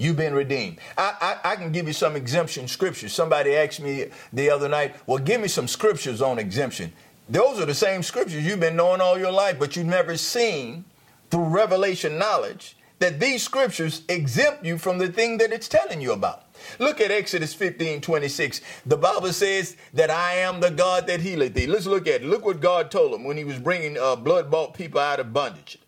[0.00, 0.78] You've been redeemed.
[0.96, 3.12] I, I, I, can give you some exemption scriptures.
[3.12, 6.90] Somebody asked me the other night, well, give me some scriptures on exemption.
[7.28, 10.86] Those are the same scriptures you've been knowing all your life, but you've never seen
[11.30, 16.12] through revelation knowledge that these scriptures exempt you from the thing that it's telling you
[16.12, 16.44] about.
[16.78, 18.62] Look at Exodus 15 26.
[18.86, 21.66] The Bible says that I am the God that healeth thee.
[21.66, 22.26] Let's look at it.
[22.26, 25.34] Look what God told him when he was bringing uh, blood bought people out of
[25.34, 25.78] bondage.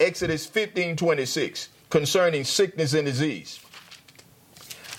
[0.00, 3.60] Exodus 15 26 concerning sickness and disease.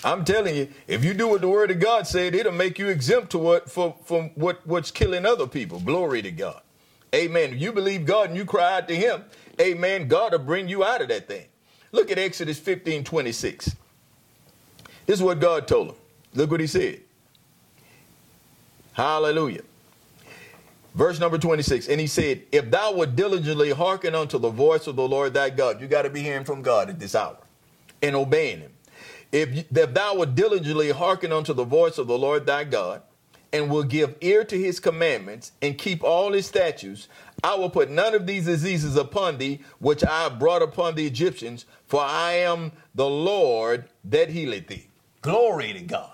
[0.04, 2.88] I'm telling you, if you do what the word of God said, it'll make you
[2.88, 5.80] exempt to what for, from what, what's killing other people.
[5.80, 6.60] Glory to God.
[7.14, 7.52] Amen.
[7.54, 9.24] If you believe God and you cry out to him,
[9.60, 11.46] amen, God will bring you out of that thing.
[11.92, 13.76] Look at Exodus 15, 26.
[15.06, 15.94] This is what God told him.
[16.34, 17.00] Look what he said.
[18.94, 19.62] Hallelujah.
[20.94, 24.96] Verse number 26, and he said, If thou would diligently hearken unto the voice of
[24.96, 27.38] the Lord thy God, you got to be hearing from God at this hour
[28.02, 28.72] and obeying him.
[29.30, 33.02] If, if thou would diligently hearken unto the voice of the Lord thy God,
[33.54, 37.08] and will give ear to his commandments, and keep all his statutes,
[37.44, 41.06] I will put none of these diseases upon thee, which I have brought upon the
[41.06, 44.86] Egyptians, for I am the Lord that healeth thee.
[45.20, 46.12] Glory to God.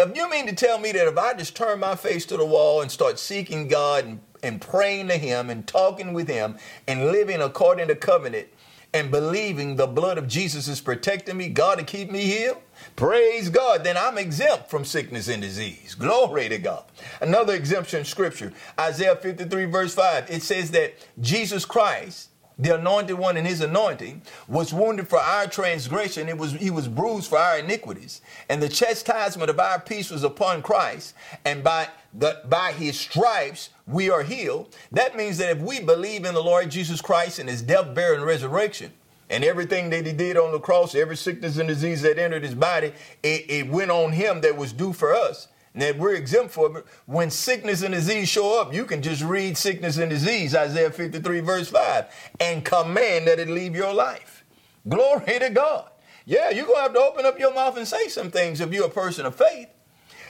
[0.00, 2.44] If you mean to tell me that if I just turn my face to the
[2.44, 6.56] wall and start seeking God and, and praying to Him and talking with Him
[6.88, 8.48] and living according to covenant
[8.94, 12.62] and believing the blood of Jesus is protecting me, God to keep me healed,
[12.96, 15.94] praise God, then I'm exempt from sickness and disease.
[15.94, 16.84] Glory to God.
[17.20, 22.29] Another exemption scripture, Isaiah 53, verse 5, it says that Jesus Christ
[22.60, 26.28] the anointed one in his anointing was wounded for our transgression.
[26.28, 28.20] It was he was bruised for our iniquities.
[28.48, 31.14] And the chastisement of our peace was upon christ.
[31.44, 34.76] And by the by his stripes we are healed.
[34.92, 38.18] That means that if we believe in the lord jesus christ and his death burial
[38.18, 38.92] and resurrection
[39.28, 42.54] and everything that he did on the cross every sickness and disease that entered his
[42.54, 42.92] body
[43.22, 46.86] it, it went on him that was due for us that we're exempt for it.
[47.06, 51.40] When sickness and disease show up, you can just read sickness and disease, Isaiah 53,
[51.40, 52.06] verse 5,
[52.40, 54.44] and command that it leave your life.
[54.88, 55.90] Glory to God.
[56.26, 58.72] Yeah, you're going to have to open up your mouth and say some things if
[58.72, 59.68] you're a person of faith.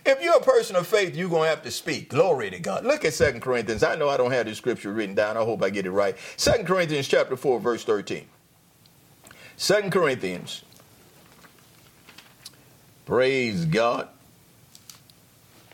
[0.04, 2.08] If you're a person of faith, you're going to have to speak.
[2.08, 2.84] Glory to God.
[2.84, 3.82] Look at Second Corinthians.
[3.82, 5.36] I know I don't have the scripture written down.
[5.36, 6.16] I hope I get it right.
[6.36, 8.26] Second Corinthians chapter 4, verse 13.
[9.56, 10.64] Second Corinthians.
[13.04, 14.08] Praise God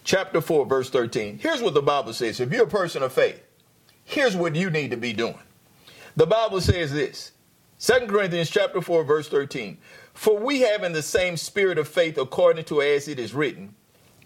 [0.06, 1.38] chapter 4, verse 13.
[1.38, 2.40] Here's what the Bible says.
[2.40, 3.42] If you're a person of faith,
[4.04, 5.38] here's what you need to be doing.
[6.14, 7.32] The Bible says this
[7.80, 9.76] 2 Corinthians chapter 4, verse 13.
[10.14, 13.74] For we have in the same spirit of faith according to as it is written,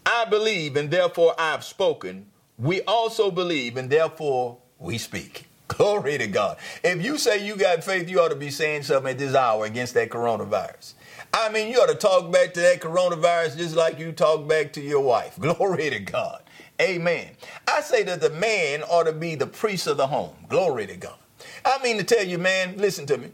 [0.06, 2.26] I believe and therefore I've spoken.
[2.58, 5.46] We also believe and therefore we speak.
[5.68, 6.58] Glory to God.
[6.84, 9.64] If you say you got faith, you ought to be saying something at this hour
[9.64, 10.94] against that coronavirus.
[11.32, 14.72] I mean, you ought to talk back to that coronavirus just like you talk back
[14.74, 15.38] to your wife.
[15.40, 16.42] Glory to God.
[16.80, 17.30] Amen.
[17.68, 20.34] I say that the man ought to be the priest of the home.
[20.48, 21.18] Glory to God.
[21.64, 23.28] I mean to tell you, man, listen to me.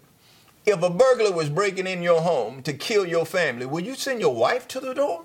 [0.67, 4.21] If a burglar was breaking in your home to kill your family, would you send
[4.21, 5.25] your wife to the door?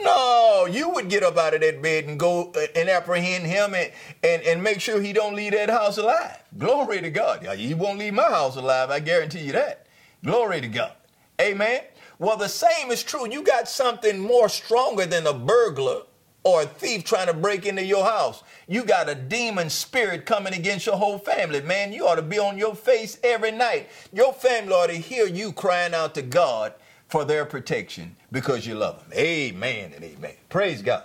[0.00, 3.74] No, you would get up out of that bed and go uh, and apprehend him
[3.74, 3.92] and,
[4.24, 6.42] and, and make sure he don't leave that house alive.
[6.58, 7.44] Glory to God.
[7.56, 9.86] He won't leave my house alive, I guarantee you that.
[10.24, 10.92] Glory to God.
[11.40, 11.82] Amen.
[12.22, 13.28] Well, the same is true.
[13.28, 16.02] You got something more stronger than a burglar
[16.44, 18.44] or a thief trying to break into your house.
[18.68, 21.92] You got a demon spirit coming against your whole family, man.
[21.92, 23.88] You ought to be on your face every night.
[24.12, 26.74] Your family ought to hear you crying out to God
[27.08, 29.18] for their protection because you love them.
[29.18, 30.34] Amen and amen.
[30.48, 31.02] Praise God.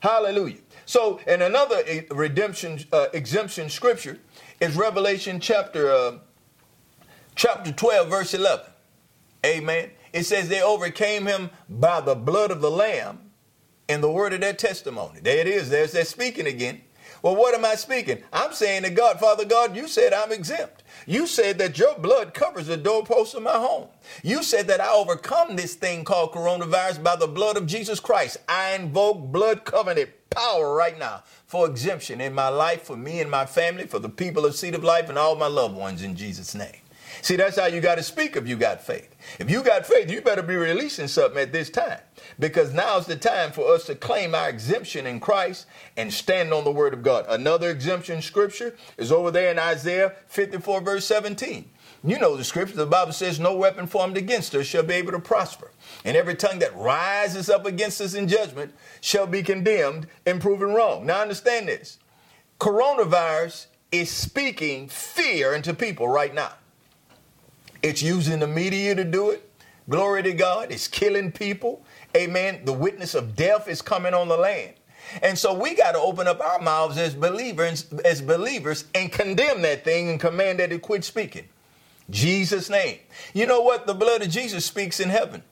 [0.00, 0.58] Hallelujah.
[0.84, 4.18] So, in another redemption uh, exemption scripture
[4.60, 6.18] is Revelation chapter uh,
[7.34, 8.66] chapter 12 verse 11.
[9.46, 9.90] Amen.
[10.12, 13.30] It says they overcame him by the blood of the lamb
[13.88, 15.20] and the word of their testimony.
[15.20, 15.68] There it is.
[15.68, 16.80] There's that speaking again.
[17.22, 18.22] Well, what am I speaking?
[18.32, 20.84] I'm saying to God, Father God, you said I'm exempt.
[21.06, 23.88] You said that your blood covers the doorpost of my home.
[24.22, 28.38] You said that I overcome this thing called coronavirus by the blood of Jesus Christ.
[28.48, 33.30] I invoke blood covenant power right now for exemption in my life, for me and
[33.30, 36.16] my family, for the people of Seed of Life, and all my loved ones in
[36.16, 36.76] Jesus' name.
[37.22, 39.09] See, that's how you got to speak if you got faith.
[39.38, 42.00] If you got faith, you better be releasing something at this time
[42.38, 45.66] because now's the time for us to claim our exemption in Christ
[45.96, 47.26] and stand on the word of God.
[47.28, 51.70] Another exemption scripture is over there in Isaiah 54, verse 17.
[52.02, 55.12] You know the scripture, the Bible says, No weapon formed against us shall be able
[55.12, 55.70] to prosper.
[56.04, 60.72] And every tongue that rises up against us in judgment shall be condemned and proven
[60.72, 61.04] wrong.
[61.04, 61.98] Now understand this
[62.58, 66.52] coronavirus is speaking fear into people right now.
[67.82, 69.50] It's using the media to do it.
[69.88, 70.70] Glory to God.
[70.70, 71.84] It's killing people.
[72.16, 72.60] Amen.
[72.64, 74.74] The witness of death is coming on the land.
[75.22, 79.62] And so we got to open up our mouths as believers, as believers, and condemn
[79.62, 81.48] that thing and command that it quit speaking.
[82.10, 82.98] Jesus' name.
[83.34, 83.86] You know what?
[83.86, 85.42] The blood of Jesus speaks in heaven.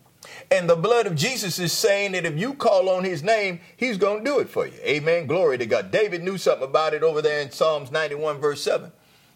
[0.51, 3.97] And the blood of Jesus is saying that if you call on his name, he's
[3.97, 4.79] going to do it for you.
[4.83, 5.27] Amen.
[5.27, 5.91] Glory to God.
[5.91, 8.93] David knew something about it over there in Psalms 91, verse 7.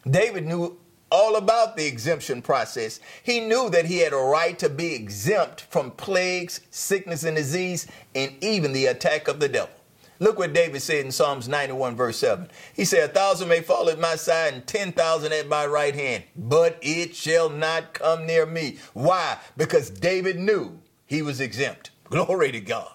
[0.09, 0.77] David knew
[1.13, 2.99] all about the exemption process.
[3.21, 7.85] He knew that he had a right to be exempt from plagues, sickness, and disease,
[8.15, 9.69] and even the attack of the devil.
[10.17, 12.49] Look what David said in Psalms 91, verse 7.
[12.75, 16.23] He said, A thousand may fall at my side and 10,000 at my right hand,
[16.35, 18.77] but it shall not come near me.
[18.93, 19.37] Why?
[19.55, 21.91] Because David knew he was exempt.
[22.05, 22.91] Glory to God.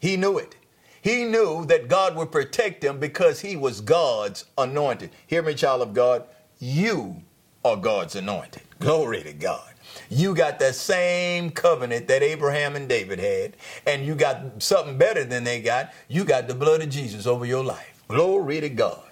[0.00, 0.56] He knew it.
[1.02, 5.10] He knew that God would protect him because he was God's anointed.
[5.26, 6.24] Hear me, child of God.
[6.58, 7.22] You
[7.64, 8.62] are God's anointed.
[8.78, 9.70] Glory to God.
[10.08, 13.56] You got that same covenant that Abraham and David had,
[13.86, 15.92] and you got something better than they got.
[16.08, 18.02] You got the blood of Jesus over your life.
[18.08, 19.02] Glory to God.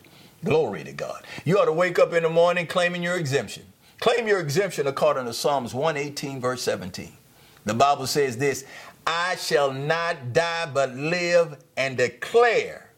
[0.44, 1.24] Glory to God.
[1.44, 3.64] You ought to wake up in the morning claiming your exemption.
[4.00, 7.12] Claim your exemption according to Psalms 118, verse 17.
[7.64, 8.64] The Bible says this
[9.06, 12.90] I shall not die but live and declare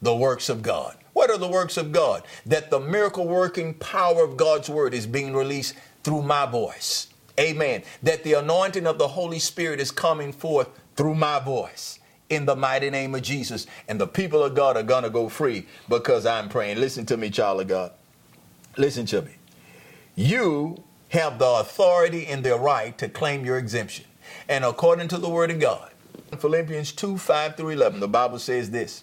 [0.00, 0.96] the works of God.
[1.16, 2.24] What are the works of God?
[2.44, 7.06] That the miracle working power of God's word is being released through my voice.
[7.40, 7.84] Amen.
[8.02, 12.54] That the anointing of the Holy Spirit is coming forth through my voice in the
[12.54, 13.66] mighty name of Jesus.
[13.88, 16.80] And the people of God are going to go free because I'm praying.
[16.80, 17.92] Listen to me, child of God.
[18.76, 19.36] Listen to me.
[20.16, 24.04] You have the authority and the right to claim your exemption.
[24.50, 25.92] And according to the word of God,
[26.38, 29.02] Philippians 2 5 through 11, the Bible says this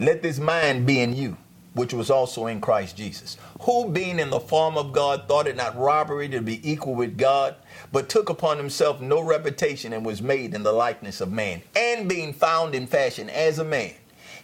[0.00, 1.36] Let this mind be in you
[1.74, 5.56] which was also in Christ Jesus, who being in the form of God thought it
[5.56, 7.56] not robbery to be equal with God,
[7.92, 11.62] but took upon himself no reputation and was made in the likeness of man.
[11.76, 13.94] And being found in fashion as a man,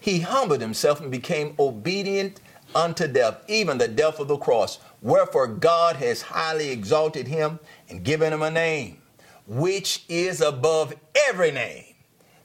[0.00, 2.40] he humbled himself and became obedient
[2.74, 4.80] unto death, even the death of the cross.
[5.00, 8.98] Wherefore God has highly exalted him and given him a name,
[9.46, 10.94] which is above
[11.28, 11.94] every name,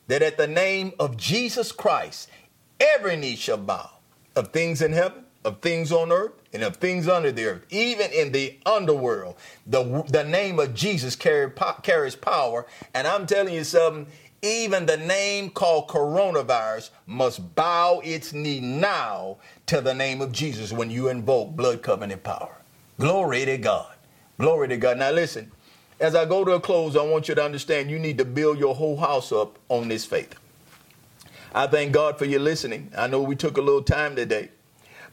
[0.08, 2.30] that at the name of Jesus Christ
[2.80, 3.95] every knee shall bow
[4.36, 7.66] of things in heaven, of things on earth, and of things under the earth.
[7.70, 9.36] Even in the underworld,
[9.68, 11.52] the, the name of Jesus carry,
[11.84, 12.66] carries power.
[12.94, 14.08] And I'm telling you something,
[14.42, 20.72] even the name called coronavirus must bow its knee now to the name of Jesus
[20.72, 22.62] when you invoke blood covenant power.
[23.00, 23.94] Glory to God.
[24.38, 25.00] Glory to God.
[25.00, 25.52] Now listen,
[26.00, 28.60] as I go to a close, I want you to understand you need to build
[28.60, 30.36] your whole house up on this faith.
[31.54, 32.92] I thank God for your listening.
[32.98, 34.50] I know we took a little time today,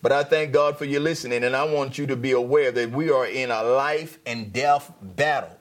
[0.00, 1.44] but I thank God for your listening.
[1.44, 4.92] And I want you to be aware that we are in a life and death
[5.00, 5.58] battle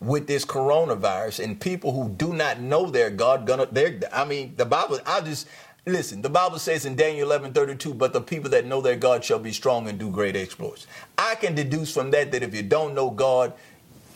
[0.00, 4.54] with this coronavirus and people who do not know their God gonna they're I mean
[4.56, 5.46] the Bible I just
[5.86, 9.22] listen the Bible says in Daniel 11 32 but the people that know their God
[9.22, 10.86] shall be strong and do great exploits.
[11.18, 13.52] I can deduce from that that if you don't know God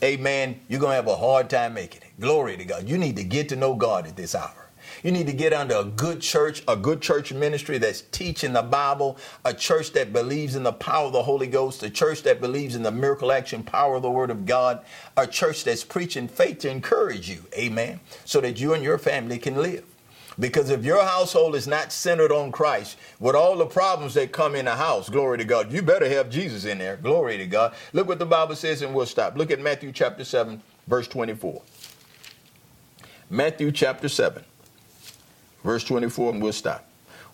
[0.03, 2.19] amen you're gonna have a hard time making it.
[2.19, 2.89] Glory to God.
[2.89, 4.64] You need to get to know God at this hour.
[5.05, 8.63] You need to get under a good church, a good church ministry that's teaching the
[8.63, 12.41] Bible, a church that believes in the power of the Holy Ghost, a church that
[12.41, 14.83] believes in the miracle action power of the Word of God,
[15.15, 17.43] a church that's preaching faith to encourage you.
[17.55, 17.99] Amen.
[18.25, 19.85] So that you and your family can live.
[20.39, 24.55] Because if your household is not centered on Christ, with all the problems that come
[24.55, 26.97] in the house, glory to God, you better have Jesus in there.
[26.97, 27.75] Glory to God.
[27.93, 29.37] Look what the Bible says, and we'll stop.
[29.37, 31.61] Look at Matthew chapter 7, verse 24.
[33.29, 34.43] Matthew chapter 7,
[35.65, 36.87] verse 24, and we'll stop.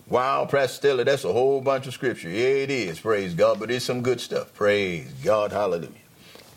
[0.08, 2.30] Wow, Pastor Stelly, that's a whole bunch of scripture.
[2.30, 4.54] Yeah, it is, praise God, but it's some good stuff.
[4.54, 5.92] Praise God, hallelujah.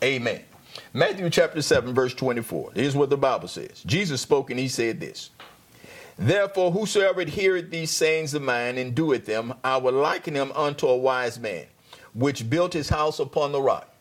[0.03, 0.41] Amen.
[0.93, 2.71] Matthew chapter 7, verse 24.
[2.73, 3.83] Here's what the Bible says.
[3.85, 5.29] Jesus spoke and he said this.
[6.17, 10.87] Therefore, whosoever heareth these sayings of mine and doeth them, I will liken him unto
[10.87, 11.65] a wise man,
[12.13, 13.93] which built his house upon the rock.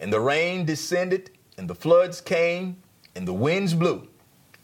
[0.00, 2.76] And the rain descended, and the floods came,
[3.14, 4.08] and the winds blew,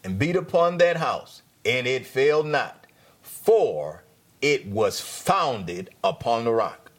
[0.03, 2.87] and beat upon that house, and it fell not,
[3.21, 4.03] for
[4.41, 6.91] it was founded upon the rock.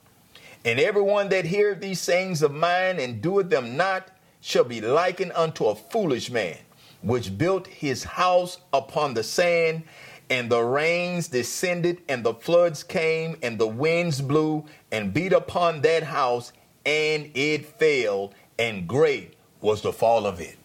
[0.64, 5.32] And everyone that heareth these sayings of mine and doeth them not shall be likened
[5.32, 6.56] unto a foolish man
[7.02, 9.82] which built his house upon the sand,
[10.28, 15.80] and the rains descended, and the floods came, and the winds blew and beat upon
[15.80, 16.52] that house,
[16.86, 20.56] and it fell, and great was the fall of it.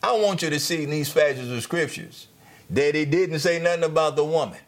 [0.00, 2.28] I want you to see in these passages of scriptures
[2.72, 4.58] that it didn't say nothing about the woman.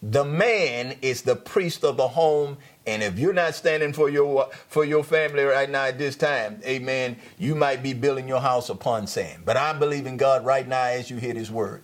[0.00, 4.48] The man is the priest of the home, and if you're not standing for your
[4.68, 8.68] for your family right now at this time, amen, you might be building your house
[8.68, 9.42] upon sand.
[9.44, 11.82] But I believe in God right now as you hear his word,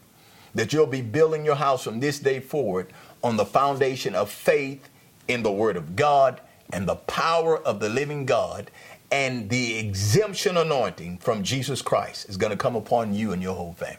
[0.54, 2.86] that you'll be building your house from this day forward
[3.24, 4.88] on the foundation of faith
[5.26, 6.40] in the word of God
[6.72, 8.70] and the power of the living God
[9.10, 13.54] and the exemption anointing from Jesus Christ is going to come upon you and your
[13.54, 13.98] whole family.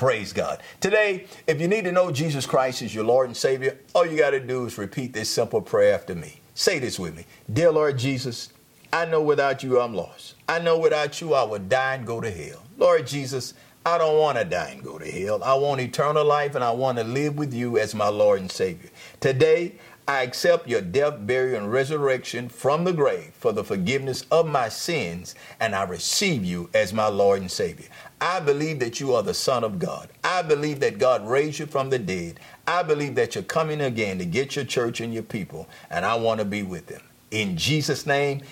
[0.00, 0.62] Praise God.
[0.80, 4.16] Today, if you need to know Jesus Christ as your Lord and Savior, all you
[4.16, 6.40] got to do is repeat this simple prayer after me.
[6.54, 8.48] Say this with me Dear Lord Jesus,
[8.94, 10.36] I know without you I'm lost.
[10.48, 12.62] I know without you I would die and go to hell.
[12.78, 13.52] Lord Jesus,
[13.84, 15.44] I don't want to die and go to hell.
[15.44, 18.50] I want eternal life and I want to live with you as my Lord and
[18.50, 18.88] Savior.
[19.20, 19.74] Today,
[20.10, 24.68] I accept your death, burial, and resurrection from the grave for the forgiveness of my
[24.68, 27.86] sins, and I receive you as my Lord and Savior.
[28.20, 30.10] I believe that you are the Son of God.
[30.22, 32.38] I believe that God raised you from the dead.
[32.66, 36.16] I believe that you're coming again to get your church and your people, and I
[36.16, 37.00] want to be with them.
[37.30, 38.42] In Jesus' name,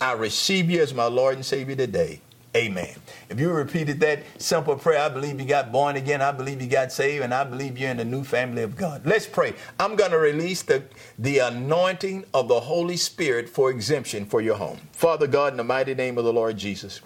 [0.00, 2.20] I receive you as my Lord and Savior today.
[2.56, 2.96] Amen.
[3.28, 6.22] If you repeated that simple prayer, I believe you got born again.
[6.22, 9.04] I believe you got saved, and I believe you're in the new family of God.
[9.04, 9.54] Let's pray.
[9.78, 10.82] I'm going to release the,
[11.18, 14.78] the anointing of the Holy Spirit for exemption for your home.
[14.92, 17.02] Father God, in the mighty name of the Lord Jesus,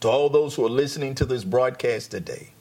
[0.00, 2.52] to all those who are listening to this broadcast today,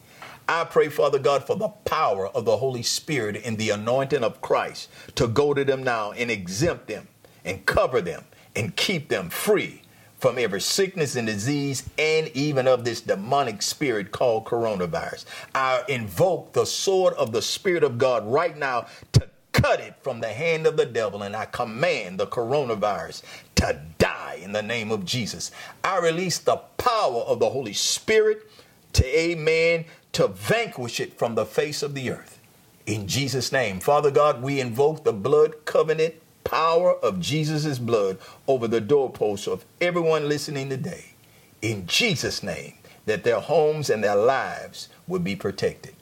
[0.50, 4.42] I pray, Father God, for the power of the Holy Spirit and the anointing of
[4.42, 7.08] Christ to go to them now and exempt them
[7.44, 8.24] and cover them
[8.56, 9.82] and keep them free
[10.20, 15.26] from every sickness and disease and even of this demonic spirit called coronavirus.
[15.54, 20.20] I invoke the sword of the Spirit of God right now to cut it from
[20.20, 23.24] the hand of the devil, and I command the coronavirus
[23.56, 25.52] to die in the name of Jesus.
[25.84, 28.50] I release the power of the Holy Spirit
[28.94, 32.40] to, amen, to vanquish it from the face of the earth.
[32.86, 38.68] In Jesus' name, Father God, we invoke the blood covenant power of Jesus' blood over
[38.68, 41.14] the doorposts of everyone listening today.
[41.62, 45.96] In Jesus' name, that their homes and their lives would be protected.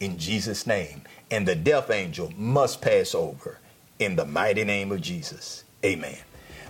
[0.00, 1.02] In Jesus' name.
[1.32, 3.58] And the death angel must pass over.
[3.98, 5.64] In the mighty name of Jesus.
[5.82, 6.18] Amen.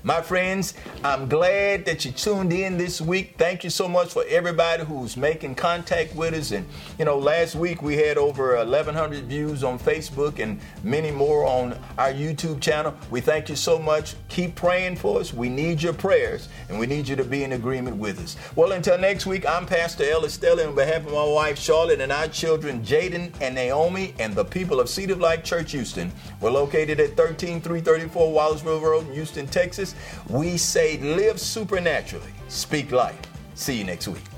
[0.04, 0.74] My friends,
[1.04, 3.34] I'm glad that you tuned in this week.
[3.38, 6.50] Thank you so much for everybody who's making contact with us.
[6.50, 6.66] And,
[6.98, 11.78] you know, last week we had over 1,100 views on Facebook and many more on
[11.98, 12.96] our YouTube channel.
[13.12, 14.16] We thank you so much.
[14.28, 15.32] Keep praying for us.
[15.32, 18.36] We need your prayers and we need you to be in agreement with us.
[18.56, 22.10] Well, until next week, I'm Pastor Ellis Stelly on behalf of my wife Charlotte and
[22.10, 26.10] our children Jaden and Naomi and the people of Seed of Life Church Houston.
[26.40, 29.91] We're located at 13334 Wallace Road, Houston, Texas.
[30.28, 33.18] We say live supernaturally, speak life.
[33.54, 34.31] See you next week.